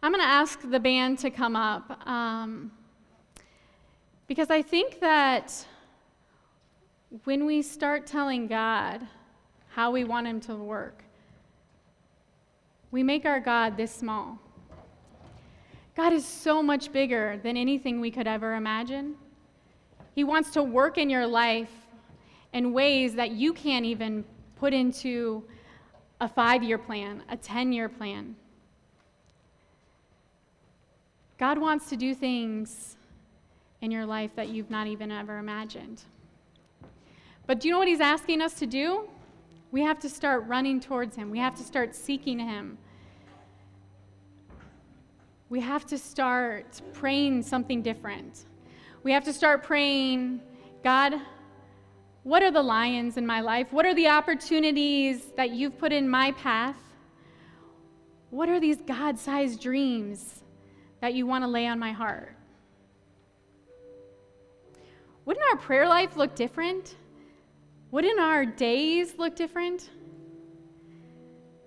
I'm 0.03 0.11
going 0.11 0.23
to 0.23 0.29
ask 0.29 0.59
the 0.69 0.79
band 0.79 1.19
to 1.19 1.29
come 1.29 1.55
up 1.55 2.07
um, 2.07 2.71
because 4.27 4.49
I 4.49 4.61
think 4.61 4.99
that 4.99 5.65
when 7.23 7.45
we 7.45 7.61
start 7.61 8.07
telling 8.07 8.47
God 8.47 9.01
how 9.69 9.91
we 9.91 10.03
want 10.03 10.27
Him 10.27 10.39
to 10.41 10.55
work, 10.55 11.03
we 12.91 13.03
make 13.03 13.25
our 13.25 13.39
God 13.39 13.75
this 13.75 13.93
small. 13.93 14.39
God 15.95 16.13
is 16.13 16.25
so 16.25 16.63
much 16.63 16.91
bigger 16.91 17.39
than 17.43 17.55
anything 17.55 17.99
we 18.01 18.09
could 18.09 18.27
ever 18.27 18.55
imagine. 18.55 19.15
He 20.15 20.23
wants 20.23 20.51
to 20.51 20.63
work 20.63 20.97
in 20.97 21.09
your 21.09 21.27
life 21.27 21.71
in 22.53 22.73
ways 22.73 23.15
that 23.15 23.31
you 23.31 23.53
can't 23.53 23.85
even 23.85 24.23
put 24.57 24.73
into 24.73 25.43
a 26.21 26.27
five 26.27 26.63
year 26.63 26.77
plan, 26.77 27.23
a 27.29 27.37
10 27.37 27.73
year 27.73 27.89
plan. 27.89 28.35
God 31.37 31.57
wants 31.57 31.89
to 31.89 31.97
do 31.97 32.15
things 32.15 32.95
in 33.83 33.91
your 33.91 34.05
life 34.05 34.31
that 34.37 34.47
you've 34.47 34.71
not 34.71 34.87
even 34.87 35.11
ever 35.11 35.37
imagined. 35.37 36.01
But 37.45 37.59
do 37.59 37.67
you 37.67 37.73
know 37.73 37.79
what 37.79 37.89
He's 37.89 37.99
asking 37.99 38.41
us 38.41 38.53
to 38.55 38.65
do? 38.65 39.09
We 39.71 39.81
have 39.81 39.99
to 39.99 40.09
start 40.09 40.47
running 40.47 40.79
towards 40.79 41.17
Him, 41.17 41.29
we 41.29 41.39
have 41.39 41.55
to 41.55 41.63
start 41.63 41.93
seeking 41.93 42.39
Him. 42.39 42.77
We 45.49 45.59
have 45.59 45.85
to 45.87 45.97
start 45.97 46.81
praying 46.93 47.43
something 47.43 47.83
different. 47.83 48.45
We 49.03 49.11
have 49.11 49.25
to 49.25 49.33
start 49.33 49.61
praying, 49.63 50.41
God, 50.83 51.15
what 52.23 52.41
are 52.41 52.51
the 52.51 52.63
lions 52.63 53.17
in 53.17 53.27
my 53.27 53.41
life? 53.41 53.71
What 53.71 53.85
are 53.85 53.93
the 53.93 54.07
opportunities 54.07 55.25
that 55.35 55.51
you've 55.51 55.77
put 55.77 55.91
in 55.91 56.09
my 56.09 56.31
path? 56.31 56.77
What 58.29 58.47
are 58.47 58.61
these 58.61 58.77
God 58.77 59.19
sized 59.19 59.61
dreams 59.61 60.41
that 61.01 61.13
you 61.13 61.27
want 61.27 61.43
to 61.43 61.47
lay 61.49 61.67
on 61.67 61.77
my 61.77 61.91
heart? 61.91 62.35
Wouldn't 65.25 65.45
our 65.51 65.57
prayer 65.57 65.87
life 65.87 66.17
look 66.17 66.35
different? 66.35 66.95
Wouldn't 67.91 68.19
our 68.19 68.45
days 68.45 69.15
look 69.17 69.35
different? 69.35 69.89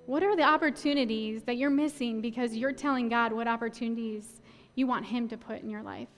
What 0.06 0.22
are 0.22 0.36
the 0.36 0.42
opportunities 0.42 1.42
that 1.44 1.56
you're 1.56 1.70
missing 1.70 2.20
because 2.20 2.54
you're 2.54 2.72
telling 2.72 3.08
God 3.08 3.32
what 3.32 3.48
opportunities 3.48 4.40
you 4.74 4.86
want 4.86 5.06
Him 5.06 5.28
to 5.28 5.36
put 5.36 5.62
in 5.62 5.70
your 5.70 5.82
life? 5.82 6.08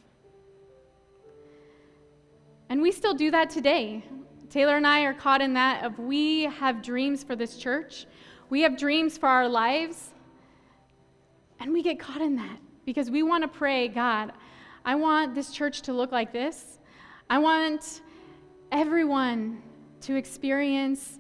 And 2.68 2.82
we 2.82 2.92
still 2.92 3.14
do 3.14 3.30
that 3.30 3.50
today. 3.50 4.04
Taylor 4.50 4.76
and 4.76 4.86
I 4.86 5.02
are 5.02 5.14
caught 5.14 5.40
in 5.40 5.54
that 5.54 5.84
of 5.84 5.98
we 5.98 6.44
have 6.44 6.82
dreams 6.82 7.22
for 7.22 7.36
this 7.36 7.56
church. 7.56 8.06
We 8.50 8.62
have 8.62 8.76
dreams 8.76 9.16
for 9.16 9.28
our 9.28 9.48
lives. 9.48 10.10
And 11.60 11.72
we 11.72 11.82
get 11.82 11.98
caught 11.98 12.20
in 12.20 12.36
that 12.36 12.58
because 12.84 13.10
we 13.10 13.22
want 13.22 13.42
to 13.42 13.48
pray, 13.48 13.88
God, 13.88 14.32
I 14.84 14.94
want 14.94 15.34
this 15.34 15.50
church 15.50 15.82
to 15.82 15.92
look 15.92 16.12
like 16.12 16.32
this. 16.32 16.77
I 17.30 17.38
want 17.38 18.00
everyone 18.72 19.62
to 20.02 20.16
experience 20.16 21.18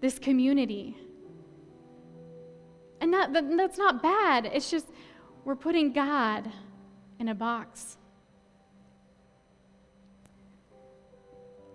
this 0.00 0.18
community. 0.18 0.96
And 3.00 3.12
that, 3.12 3.32
that, 3.32 3.56
that's 3.56 3.78
not 3.78 4.02
bad. 4.02 4.46
It's 4.46 4.70
just 4.70 4.86
we're 5.44 5.56
putting 5.56 5.92
God 5.92 6.50
in 7.18 7.28
a 7.28 7.34
box. 7.34 7.96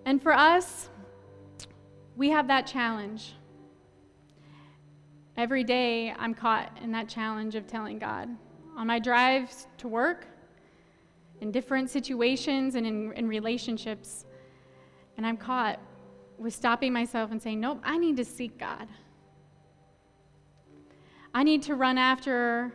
And 0.06 0.22
for 0.22 0.34
us, 0.34 0.90
we 2.16 2.30
have 2.30 2.48
that 2.48 2.68
challenge. 2.68 3.34
Every 5.36 5.64
day, 5.64 6.14
I'm 6.18 6.34
caught 6.34 6.78
in 6.82 6.92
that 6.92 7.10
challenge 7.10 7.56
of 7.56 7.68
telling 7.68 8.00
God. 8.00 8.30
On 8.78 8.88
my 8.88 9.00
drives 9.00 9.68
to 9.80 9.88
work, 9.88 10.28
in 11.42 11.52
different 11.52 11.90
situations 11.90 12.76
and 12.76 12.88
in, 12.88 13.12
in 13.14 13.28
relationships, 13.28 14.26
and 15.18 15.26
I'm 15.26 15.38
caught 15.38 15.80
with 16.38 16.54
stopping 16.54 16.94
myself 16.94 17.32
and 17.32 17.42
saying, 17.42 17.60
Nope, 17.60 17.82
I 17.84 17.98
need 17.98 18.18
to 18.18 18.26
seek 18.26 18.58
God. 18.58 18.88
I 21.34 21.44
need 21.44 21.64
to 21.64 21.76
run 21.76 21.98
after 21.98 22.72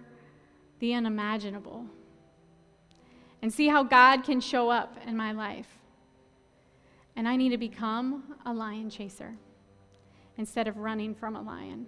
the 0.79 0.95
unimaginable 0.95 1.87
and 3.43 3.53
see 3.53 3.69
how 3.69 3.83
God 3.83 4.25
can 4.25 4.41
show 4.41 4.71
up 4.71 4.97
in 5.07 5.17
my 5.17 5.33
life. 5.33 5.69
And 7.15 7.29
I 7.29 7.37
need 7.37 7.51
to 7.51 7.59
become 7.59 8.35
a 8.45 8.53
lion 8.53 8.91
chaser 8.91 9.35
instead 10.37 10.69
of 10.69 10.77
running 10.77 11.15
from 11.15 11.37
a 11.37 11.43
lion. 11.43 11.87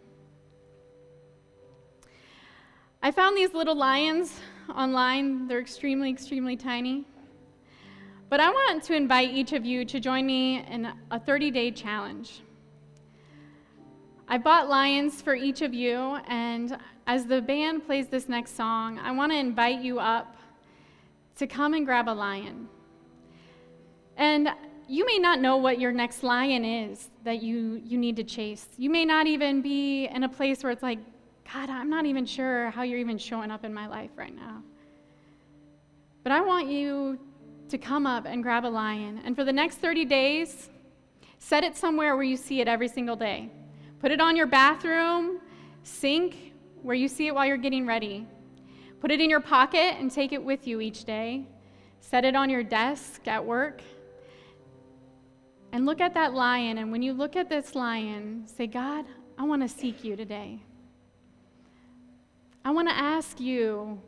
I 3.02 3.10
found 3.10 3.36
these 3.36 3.52
little 3.52 3.76
lions 3.76 4.38
online. 4.74 5.46
They're 5.48 5.60
extremely, 5.60 6.10
extremely 6.10 6.56
tiny. 6.56 7.04
But 8.30 8.40
I 8.40 8.50
want 8.50 8.82
to 8.84 8.94
invite 8.94 9.30
each 9.30 9.52
of 9.52 9.64
you 9.64 9.84
to 9.86 10.00
join 10.00 10.26
me 10.26 10.62
in 10.64 10.92
a 11.10 11.18
30 11.18 11.50
day 11.50 11.70
challenge. 11.70 12.42
I 14.28 14.36
bought 14.36 14.68
lions 14.68 15.22
for 15.22 15.34
each 15.34 15.62
of 15.62 15.72
you, 15.72 16.18
and 16.26 16.76
as 17.06 17.24
the 17.24 17.40
band 17.40 17.86
plays 17.86 18.08
this 18.08 18.28
next 18.28 18.54
song, 18.56 18.98
I 18.98 19.10
want 19.12 19.32
to 19.32 19.38
invite 19.38 19.80
you 19.80 19.98
up 19.98 20.36
to 21.36 21.46
come 21.46 21.72
and 21.72 21.86
grab 21.86 22.08
a 22.08 22.12
lion. 22.12 22.68
And 24.18 24.50
you 24.86 25.06
may 25.06 25.18
not 25.18 25.40
know 25.40 25.56
what 25.56 25.80
your 25.80 25.92
next 25.92 26.22
lion 26.22 26.64
is 26.64 27.08
that 27.24 27.42
you, 27.42 27.80
you 27.84 27.96
need 27.96 28.16
to 28.16 28.24
chase. 28.24 28.66
You 28.76 28.90
may 28.90 29.06
not 29.06 29.26
even 29.26 29.62
be 29.62 30.06
in 30.06 30.24
a 30.24 30.28
place 30.28 30.62
where 30.62 30.72
it's 30.72 30.82
like, 30.82 30.98
God, 31.52 31.70
I'm 31.70 31.88
not 31.88 32.04
even 32.06 32.26
sure 32.26 32.70
how 32.70 32.82
you're 32.82 32.98
even 32.98 33.18
showing 33.18 33.50
up 33.50 33.64
in 33.64 33.72
my 33.72 33.86
life 33.86 34.10
right 34.16 34.34
now. 34.34 34.62
But 36.22 36.32
I 36.32 36.40
want 36.40 36.68
you 36.68 37.18
to 37.68 37.78
come 37.78 38.06
up 38.06 38.26
and 38.26 38.42
grab 38.42 38.64
a 38.64 38.68
lion. 38.68 39.20
And 39.24 39.34
for 39.34 39.44
the 39.44 39.52
next 39.52 39.76
30 39.76 40.04
days, 40.04 40.68
set 41.38 41.64
it 41.64 41.76
somewhere 41.76 42.16
where 42.16 42.24
you 42.24 42.36
see 42.36 42.60
it 42.60 42.68
every 42.68 42.88
single 42.88 43.16
day. 43.16 43.50
Put 44.00 44.10
it 44.10 44.20
on 44.20 44.36
your 44.36 44.46
bathroom 44.46 45.40
sink 45.82 46.52
where 46.82 46.94
you 46.94 47.08
see 47.08 47.26
it 47.26 47.34
while 47.34 47.46
you're 47.46 47.56
getting 47.56 47.86
ready. 47.86 48.26
Put 49.00 49.10
it 49.10 49.20
in 49.20 49.30
your 49.30 49.40
pocket 49.40 49.96
and 49.98 50.10
take 50.10 50.32
it 50.32 50.42
with 50.42 50.66
you 50.66 50.80
each 50.80 51.04
day. 51.04 51.46
Set 52.00 52.24
it 52.24 52.36
on 52.36 52.50
your 52.50 52.62
desk 52.62 53.26
at 53.26 53.44
work. 53.44 53.82
And 55.72 55.86
look 55.86 56.00
at 56.00 56.14
that 56.14 56.34
lion. 56.34 56.78
And 56.78 56.92
when 56.92 57.02
you 57.02 57.12
look 57.12 57.36
at 57.36 57.48
this 57.48 57.74
lion, 57.74 58.46
say, 58.46 58.66
God, 58.66 59.04
I 59.36 59.44
want 59.44 59.62
to 59.62 59.68
seek 59.68 60.04
you 60.04 60.16
today. 60.16 60.60
I 62.64 62.70
want 62.70 62.88
to 62.88 62.94
ask 62.94 63.40
you 63.40 64.00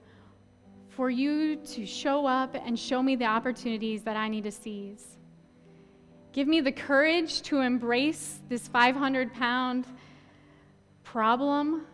for 0.89 1.09
you 1.09 1.57
to 1.57 1.87
show 1.87 2.27
up 2.27 2.55
and 2.55 2.79
show 2.79 3.03
me 3.03 3.17
the 3.17 3.25
opportunities 3.25 4.03
that 4.03 4.17
I 4.17 4.29
need 4.29 4.45
to 4.45 4.51
seize. 4.51 5.19
Give 6.33 6.47
me 6.47 6.61
the 6.61 6.73
courage 6.73 7.43
to 7.43 7.61
embrace 7.61 8.41
this 8.49 8.69
500 8.69 9.33
pound 9.33 9.87
problem. 11.03 11.87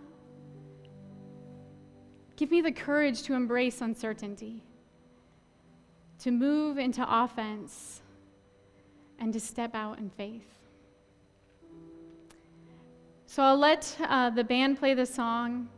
Give 2.37 2.51
me 2.51 2.61
the 2.61 2.73
courage 2.73 3.23
to 3.23 3.35
embrace 3.35 3.81
uncertainty, 3.81 4.63
to 6.19 6.31
move 6.31 6.77
into 6.77 7.07
offense, 7.09 8.03
and 9.19 9.33
to 9.33 9.41
step 9.41 9.75
out 9.75 9.99
in 9.99 10.11
faith. 10.11 10.57
So 13.27 13.43
I'll 13.43 13.57
let 13.57 13.97
uh, 14.01 14.31
the 14.31 14.45
band 14.45 14.79
play 14.79 14.95
the 14.95 15.07
song. 15.07 15.69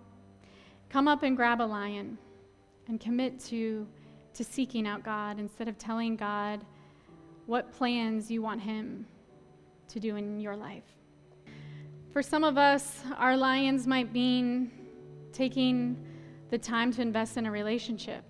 Come 0.90 1.06
up 1.06 1.22
and 1.22 1.36
grab 1.36 1.60
a 1.60 1.64
lion 1.64 2.16
and 2.88 2.98
commit 2.98 3.38
to, 3.46 3.86
to 4.32 4.42
seeking 4.42 4.86
out 4.86 5.02
God 5.02 5.38
instead 5.38 5.68
of 5.68 5.76
telling 5.76 6.16
God 6.16 6.64
what 7.46 7.72
plans 7.72 8.30
you 8.30 8.40
want 8.40 8.62
Him 8.62 9.06
to 9.88 10.00
do 10.00 10.16
in 10.16 10.40
your 10.40 10.56
life. 10.56 10.84
For 12.12 12.22
some 12.22 12.42
of 12.42 12.56
us, 12.56 13.02
our 13.18 13.36
lions 13.36 13.86
might 13.86 14.12
mean 14.12 14.70
taking 15.32 15.96
the 16.50 16.58
time 16.58 16.90
to 16.94 17.02
invest 17.02 17.36
in 17.36 17.44
a 17.44 17.50
relationship. 17.50 18.24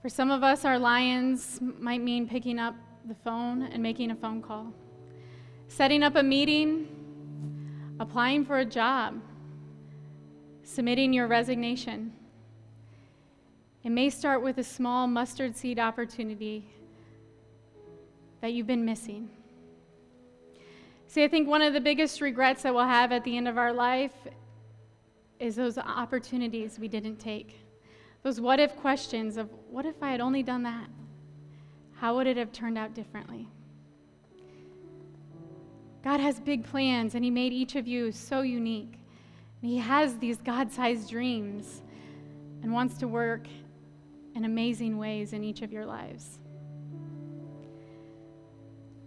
For 0.00 0.08
some 0.08 0.30
of 0.30 0.42
us, 0.42 0.64
our 0.64 0.78
lions 0.78 1.60
might 1.60 2.00
mean 2.00 2.26
picking 2.26 2.58
up 2.58 2.74
the 3.06 3.14
phone 3.14 3.64
and 3.64 3.82
making 3.82 4.10
a 4.10 4.16
phone 4.16 4.40
call, 4.40 4.72
setting 5.68 6.02
up 6.02 6.16
a 6.16 6.22
meeting, 6.22 6.88
applying 8.00 8.46
for 8.46 8.58
a 8.60 8.64
job, 8.64 9.20
submitting 10.62 11.12
your 11.12 11.26
resignation. 11.26 12.12
It 13.82 13.90
may 13.90 14.10
start 14.10 14.42
with 14.42 14.58
a 14.58 14.64
small 14.64 15.06
mustard 15.06 15.56
seed 15.56 15.78
opportunity 15.78 16.68
that 18.40 18.52
you've 18.52 18.66
been 18.66 18.84
missing. 18.84 19.30
See, 21.06 21.24
I 21.24 21.28
think 21.28 21.48
one 21.48 21.62
of 21.62 21.72
the 21.72 21.80
biggest 21.80 22.20
regrets 22.20 22.62
that 22.62 22.74
we'll 22.74 22.84
have 22.84 23.10
at 23.10 23.24
the 23.24 23.36
end 23.36 23.48
of 23.48 23.58
our 23.58 23.72
life 23.72 24.14
is 25.40 25.56
those 25.56 25.76
opportunities 25.78 26.78
we 26.78 26.88
didn't 26.88 27.16
take. 27.16 27.58
Those 28.22 28.40
what 28.40 28.60
if 28.60 28.76
questions 28.76 29.36
of 29.36 29.50
what 29.70 29.86
if 29.86 30.02
I 30.02 30.10
had 30.10 30.20
only 30.20 30.42
done 30.42 30.62
that? 30.62 30.88
How 31.96 32.14
would 32.16 32.26
it 32.26 32.36
have 32.36 32.52
turned 32.52 32.78
out 32.78 32.94
differently? 32.94 33.48
God 36.04 36.20
has 36.20 36.38
big 36.38 36.64
plans, 36.64 37.14
and 37.14 37.24
He 37.24 37.30
made 37.30 37.52
each 37.52 37.76
of 37.76 37.88
you 37.88 38.12
so 38.12 38.42
unique. 38.42 38.99
And 39.62 39.70
He 39.70 39.78
has 39.78 40.16
these 40.18 40.38
God 40.38 40.72
sized 40.72 41.10
dreams 41.10 41.82
and 42.62 42.72
wants 42.72 42.98
to 42.98 43.08
work 43.08 43.46
in 44.34 44.44
amazing 44.44 44.98
ways 44.98 45.32
in 45.32 45.42
each 45.44 45.62
of 45.62 45.72
your 45.72 45.86
lives. 45.86 46.38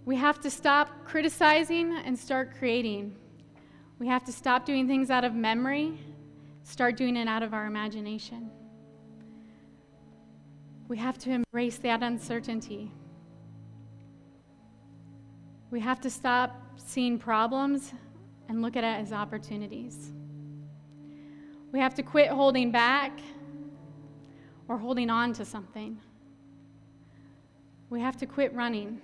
We 0.05 0.15
have 0.17 0.39
to 0.41 0.49
stop 0.49 1.05
criticizing 1.05 1.95
and 2.05 2.17
start 2.17 2.55
creating. 2.57 3.15
We 3.99 4.07
have 4.07 4.25
to 4.25 4.33
stop 4.33 4.65
doing 4.65 4.87
things 4.87 5.09
out 5.09 5.23
of 5.23 5.33
memory, 5.33 5.97
start 6.63 6.97
doing 6.97 7.15
it 7.15 7.27
out 7.27 7.41
of 7.41 7.53
our 7.53 7.65
imagination. 7.65 8.51
we 10.89 10.97
have 10.97 11.17
to 11.17 11.31
embrace 11.31 11.77
that 11.77 12.03
uncertainty. 12.03 12.91
We 15.71 15.79
have 15.79 15.99
to 16.01 16.09
stop 16.09 16.61
seeing 16.77 17.17
problems 17.17 17.93
and 18.47 18.61
look 18.61 18.75
at 18.75 18.83
it 18.83 19.01
as 19.01 19.11
opportunities. 19.11 20.11
We 21.73 21.79
have 21.79 21.95
to 21.95 22.03
quit 22.03 22.29
holding 22.29 22.69
back 22.69 23.19
or 24.67 24.77
holding 24.77 25.09
on 25.09 25.33
to 25.33 25.43
something. 25.43 25.97
We 27.89 27.99
have 27.99 28.15
to 28.17 28.27
quit 28.27 28.53
running. 28.53 29.01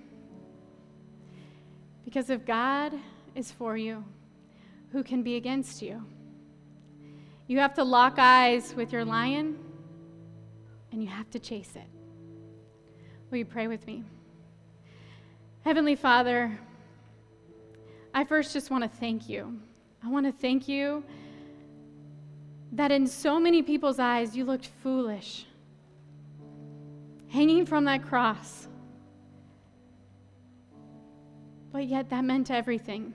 Because 2.06 2.30
if 2.30 2.46
God 2.46 2.94
is 3.34 3.52
for 3.52 3.76
you, 3.76 4.06
who 4.92 5.04
can 5.04 5.24
be 5.24 5.36
against 5.36 5.82
you? 5.82 6.06
You 7.48 7.58
have 7.58 7.74
to 7.74 7.84
lock 7.84 8.20
eyes 8.20 8.76
with 8.76 8.94
your 8.94 9.04
lion 9.04 9.58
and 10.92 11.02
you 11.02 11.10
have 11.10 11.30
to 11.32 11.40
chase 11.40 11.72
it. 11.76 11.90
Will 13.32 13.40
you 13.40 13.46
pray 13.46 13.68
with 13.68 13.88
me? 13.88 14.04
Heavenly 15.66 15.96
Father, 15.96 16.60
I 18.14 18.26
first 18.26 18.54
just 18.54 18.70
want 18.70 18.84
to 18.84 18.90
thank 19.00 19.28
you. 19.28 19.60
I 20.04 20.10
want 20.10 20.28
to 20.28 20.32
thank 20.32 20.68
you 20.68 21.04
that 22.74 22.92
in 22.92 23.08
so 23.08 23.40
many 23.40 23.62
people's 23.62 24.00
eyes 24.00 24.36
you 24.36 24.46
looked 24.46 24.70
foolish, 24.84 25.46
hanging 27.30 27.66
from 27.66 27.86
that 27.86 28.04
cross. 28.04 28.68
But 31.72 31.86
yet 31.86 32.10
that 32.10 32.24
meant 32.24 32.50
everything. 32.52 33.14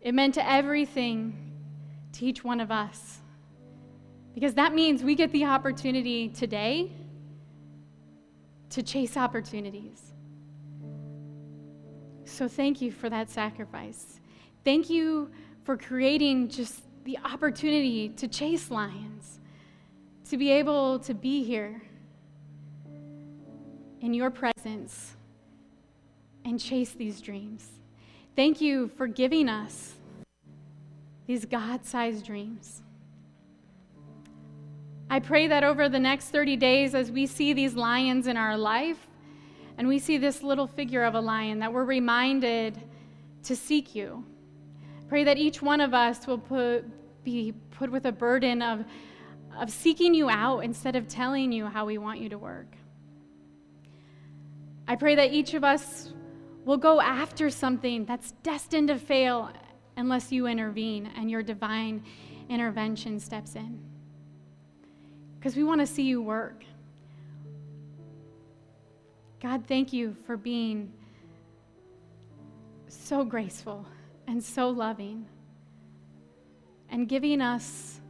It 0.00 0.14
meant 0.14 0.36
everything 0.38 1.52
to 2.12 2.26
each 2.26 2.44
one 2.44 2.60
of 2.60 2.70
us. 2.70 3.18
Because 4.34 4.54
that 4.54 4.74
means 4.74 5.02
we 5.02 5.14
get 5.14 5.32
the 5.32 5.44
opportunity 5.44 6.28
today 6.28 6.90
to 8.70 8.82
chase 8.82 9.16
opportunities. 9.16 10.12
So 12.24 12.48
thank 12.48 12.82
you 12.82 12.90
for 12.90 13.08
that 13.08 13.30
sacrifice. 13.30 14.20
Thank 14.64 14.90
you 14.90 15.30
for 15.62 15.76
creating 15.76 16.48
just 16.48 16.83
the 17.04 17.18
opportunity 17.24 18.08
to 18.08 18.26
chase 18.26 18.70
lions, 18.70 19.40
to 20.30 20.36
be 20.36 20.50
able 20.50 20.98
to 21.00 21.14
be 21.14 21.44
here 21.44 21.82
in 24.00 24.14
your 24.14 24.30
presence 24.30 25.16
and 26.44 26.58
chase 26.58 26.92
these 26.92 27.20
dreams. 27.20 27.68
Thank 28.36 28.60
you 28.60 28.88
for 28.96 29.06
giving 29.06 29.48
us 29.48 29.94
these 31.26 31.44
God 31.44 31.84
sized 31.84 32.26
dreams. 32.26 32.82
I 35.08 35.20
pray 35.20 35.46
that 35.46 35.62
over 35.62 35.88
the 35.88 36.00
next 36.00 36.30
30 36.30 36.56
days, 36.56 36.94
as 36.94 37.10
we 37.10 37.26
see 37.26 37.52
these 37.52 37.74
lions 37.74 38.26
in 38.26 38.36
our 38.36 38.56
life, 38.56 39.06
and 39.76 39.86
we 39.86 39.98
see 39.98 40.18
this 40.18 40.42
little 40.42 40.66
figure 40.66 41.04
of 41.04 41.14
a 41.14 41.20
lion, 41.20 41.58
that 41.58 41.72
we're 41.72 41.84
reminded 41.84 42.80
to 43.44 43.54
seek 43.54 43.94
you. 43.94 44.24
Pray 45.08 45.24
that 45.24 45.36
each 45.36 45.60
one 45.60 45.80
of 45.80 45.92
us 45.92 46.26
will 46.26 46.38
put, 46.38 46.84
be 47.24 47.52
put 47.72 47.90
with 47.90 48.06
a 48.06 48.12
burden 48.12 48.62
of, 48.62 48.84
of 49.58 49.70
seeking 49.70 50.14
you 50.14 50.30
out 50.30 50.60
instead 50.60 50.96
of 50.96 51.08
telling 51.08 51.52
you 51.52 51.66
how 51.66 51.84
we 51.84 51.98
want 51.98 52.20
you 52.20 52.28
to 52.30 52.38
work. 52.38 52.76
I 54.88 54.96
pray 54.96 55.14
that 55.14 55.32
each 55.32 55.54
of 55.54 55.64
us 55.64 56.12
will 56.64 56.76
go 56.76 57.00
after 57.00 57.50
something 57.50 58.04
that's 58.04 58.32
destined 58.42 58.88
to 58.88 58.98
fail 58.98 59.50
unless 59.96 60.32
you 60.32 60.46
intervene 60.46 61.10
and 61.16 61.30
your 61.30 61.42
divine 61.42 62.02
intervention 62.48 63.20
steps 63.20 63.54
in. 63.54 63.78
Because 65.38 65.56
we 65.56 65.64
want 65.64 65.80
to 65.80 65.86
see 65.86 66.02
you 66.02 66.22
work. 66.22 66.64
God, 69.40 69.64
thank 69.66 69.92
you 69.92 70.16
for 70.26 70.38
being 70.38 70.90
so 72.88 73.24
graceful 73.24 73.84
and 74.26 74.42
so 74.42 74.68
loving 74.68 75.26
and 76.88 77.08
giving 77.08 77.40
us 77.40 78.00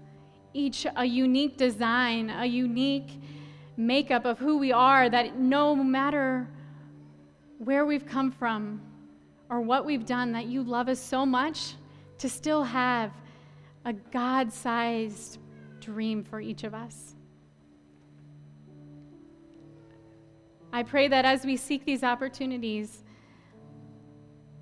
each 0.53 0.87
a 0.97 1.05
unique 1.05 1.57
design, 1.57 2.31
a 2.31 2.47
unique 2.47 3.21
makeup 3.77 4.25
of 4.25 4.39
who 4.39 4.59
we 4.59 4.73
are, 4.73 5.09
that 5.09 5.37
no 5.37 5.75
matter 5.75 6.49
where 7.59 7.85
we've 7.85 8.07
come 8.07 8.31
from 8.31 8.81
or 9.51 9.61
what 9.61 9.85
we've 9.85 10.07
done, 10.07 10.33
that 10.33 10.47
you 10.47 10.63
love 10.63 10.89
us 10.89 11.01
so 11.01 11.27
much 11.27 11.75
to 12.19 12.29
still 12.29 12.63
have 12.63 13.11
a 13.85 13.93
God 13.93 14.53
sized 14.53 15.39
dream 15.81 16.25
for 16.25 16.41
each 16.41 16.65
of 16.65 16.75
us. 16.75 17.15
I 20.73 20.83
pray 20.83 21.07
that 21.09 21.25
as 21.25 21.45
we 21.45 21.57
seek 21.57 21.85
these 21.85 22.03
opportunities, 22.03 23.04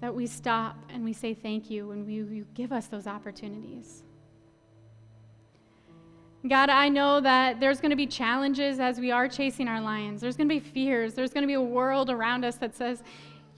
that 0.03 0.13
we 0.13 0.27
stop 0.27 0.77
and 0.93 1.05
we 1.05 1.13
say 1.13 1.33
thank 1.33 1.71
you 1.71 1.87
when 1.87 2.05
we, 2.05 2.15
you 2.15 2.45
give 2.55 2.73
us 2.73 2.89
those 2.89 3.07
opportunities. 3.07 4.03
God, 6.49 6.71
I 6.71 6.89
know 6.89 7.21
that 7.21 7.61
there's 7.61 7.81
going 7.81 7.91
to 7.91 7.97
be 7.97 8.09
challenges 8.09 8.81
as 8.81 8.99
we 8.99 9.13
are 9.13 9.29
chasing 9.29 9.69
our 9.69 9.81
lions. 9.81 10.21
There's 10.21 10.37
going 10.37 10.49
to 10.49 10.55
be 10.55 10.59
fears. 10.59 11.15
There's 11.15 11.33
going 11.33 11.45
to 11.45 11.47
be 11.47 11.55
a 11.55 11.61
world 11.61 12.11
around 12.11 12.45
us 12.45 12.57
that 12.57 12.75
says, 12.75 13.05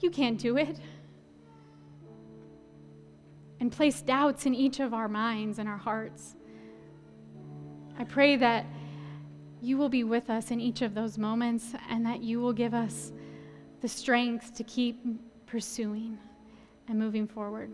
you 0.01 0.11
can't 0.11 0.37
do 0.37 0.55
it. 0.55 0.79
And 3.59 3.71
place 3.71 4.03
doubts 4.03 4.45
in 4.45 4.53
each 4.53 4.79
of 4.79 4.93
our 4.93 5.07
minds 5.07 5.57
and 5.57 5.67
our 5.67 5.77
hearts. 5.77 6.35
I 7.97 8.03
pray 8.03 8.35
that 8.35 8.67
you 9.63 9.77
will 9.77 9.89
be 9.89 10.03
with 10.03 10.29
us 10.29 10.51
in 10.51 10.61
each 10.61 10.83
of 10.83 10.93
those 10.93 11.17
moments 11.17 11.73
and 11.89 12.05
that 12.05 12.21
you 12.21 12.39
will 12.39 12.53
give 12.53 12.75
us 12.75 13.11
the 13.81 13.87
strength 13.87 14.53
to 14.57 14.63
keep 14.63 15.03
pursuing 15.47 16.19
and 16.87 16.99
moving 16.99 17.27
forward. 17.27 17.71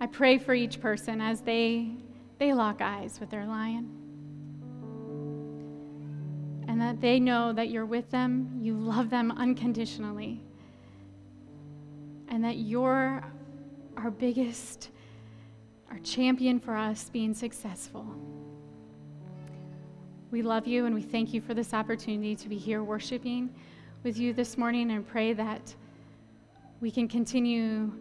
I 0.00 0.06
pray 0.06 0.38
for 0.38 0.54
each 0.54 0.80
person 0.80 1.20
as 1.20 1.42
they, 1.42 1.90
they 2.38 2.54
lock 2.54 2.80
eyes 2.80 3.20
with 3.20 3.30
their 3.30 3.46
lion. 3.46 3.90
And 6.66 6.80
that 6.80 7.00
they 7.00 7.20
know 7.20 7.52
that 7.52 7.68
you're 7.68 7.84
with 7.84 8.10
them, 8.10 8.58
you 8.62 8.74
love 8.74 9.10
them 9.10 9.30
unconditionally, 9.32 10.40
and 12.28 12.42
that 12.44 12.56
you're 12.56 13.22
our 13.96 14.10
biggest, 14.10 14.90
our 15.90 15.98
champion 15.98 16.58
for 16.58 16.76
us 16.76 17.10
being 17.10 17.34
successful. 17.34 18.06
We 20.30 20.42
love 20.42 20.66
you 20.66 20.86
and 20.86 20.94
we 20.94 21.02
thank 21.02 21.34
you 21.34 21.40
for 21.40 21.54
this 21.54 21.74
opportunity 21.74 22.36
to 22.36 22.48
be 22.48 22.56
here 22.56 22.84
worshiping 22.84 23.50
with 24.02 24.18
you 24.18 24.32
this 24.32 24.56
morning 24.56 24.92
and 24.92 25.06
pray 25.06 25.32
that 25.34 25.74
we 26.80 26.90
can 26.90 27.06
continue 27.06 27.92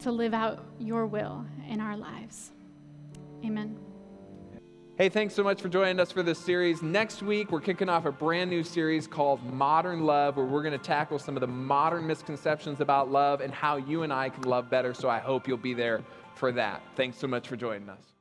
to 0.00 0.10
live 0.10 0.34
out 0.34 0.64
your 0.78 1.06
will 1.06 1.44
in 1.68 1.80
our 1.80 1.96
lives. 1.96 2.50
Amen. 3.44 3.78
Hey, 4.96 5.08
thanks 5.08 5.34
so 5.34 5.42
much 5.42 5.60
for 5.60 5.68
joining 5.68 5.98
us 5.98 6.12
for 6.12 6.22
this 6.22 6.38
series. 6.38 6.82
Next 6.82 7.22
week, 7.22 7.50
we're 7.50 7.60
kicking 7.60 7.88
off 7.88 8.04
a 8.06 8.12
brand 8.12 8.48
new 8.48 8.62
series 8.62 9.08
called 9.08 9.42
Modern 9.52 10.06
Love, 10.06 10.36
where 10.36 10.46
we're 10.46 10.62
going 10.62 10.78
to 10.78 10.84
tackle 10.84 11.18
some 11.18 11.36
of 11.36 11.40
the 11.40 11.48
modern 11.48 12.06
misconceptions 12.06 12.80
about 12.80 13.10
love 13.10 13.40
and 13.40 13.52
how 13.52 13.76
you 13.76 14.02
and 14.02 14.12
I 14.12 14.28
can 14.28 14.44
love 14.44 14.70
better. 14.70 14.94
So 14.94 15.08
I 15.08 15.18
hope 15.18 15.48
you'll 15.48 15.56
be 15.56 15.74
there 15.74 16.02
for 16.34 16.52
that. 16.52 16.80
Thanks 16.94 17.18
so 17.18 17.26
much 17.26 17.48
for 17.48 17.56
joining 17.56 17.88
us. 17.88 18.13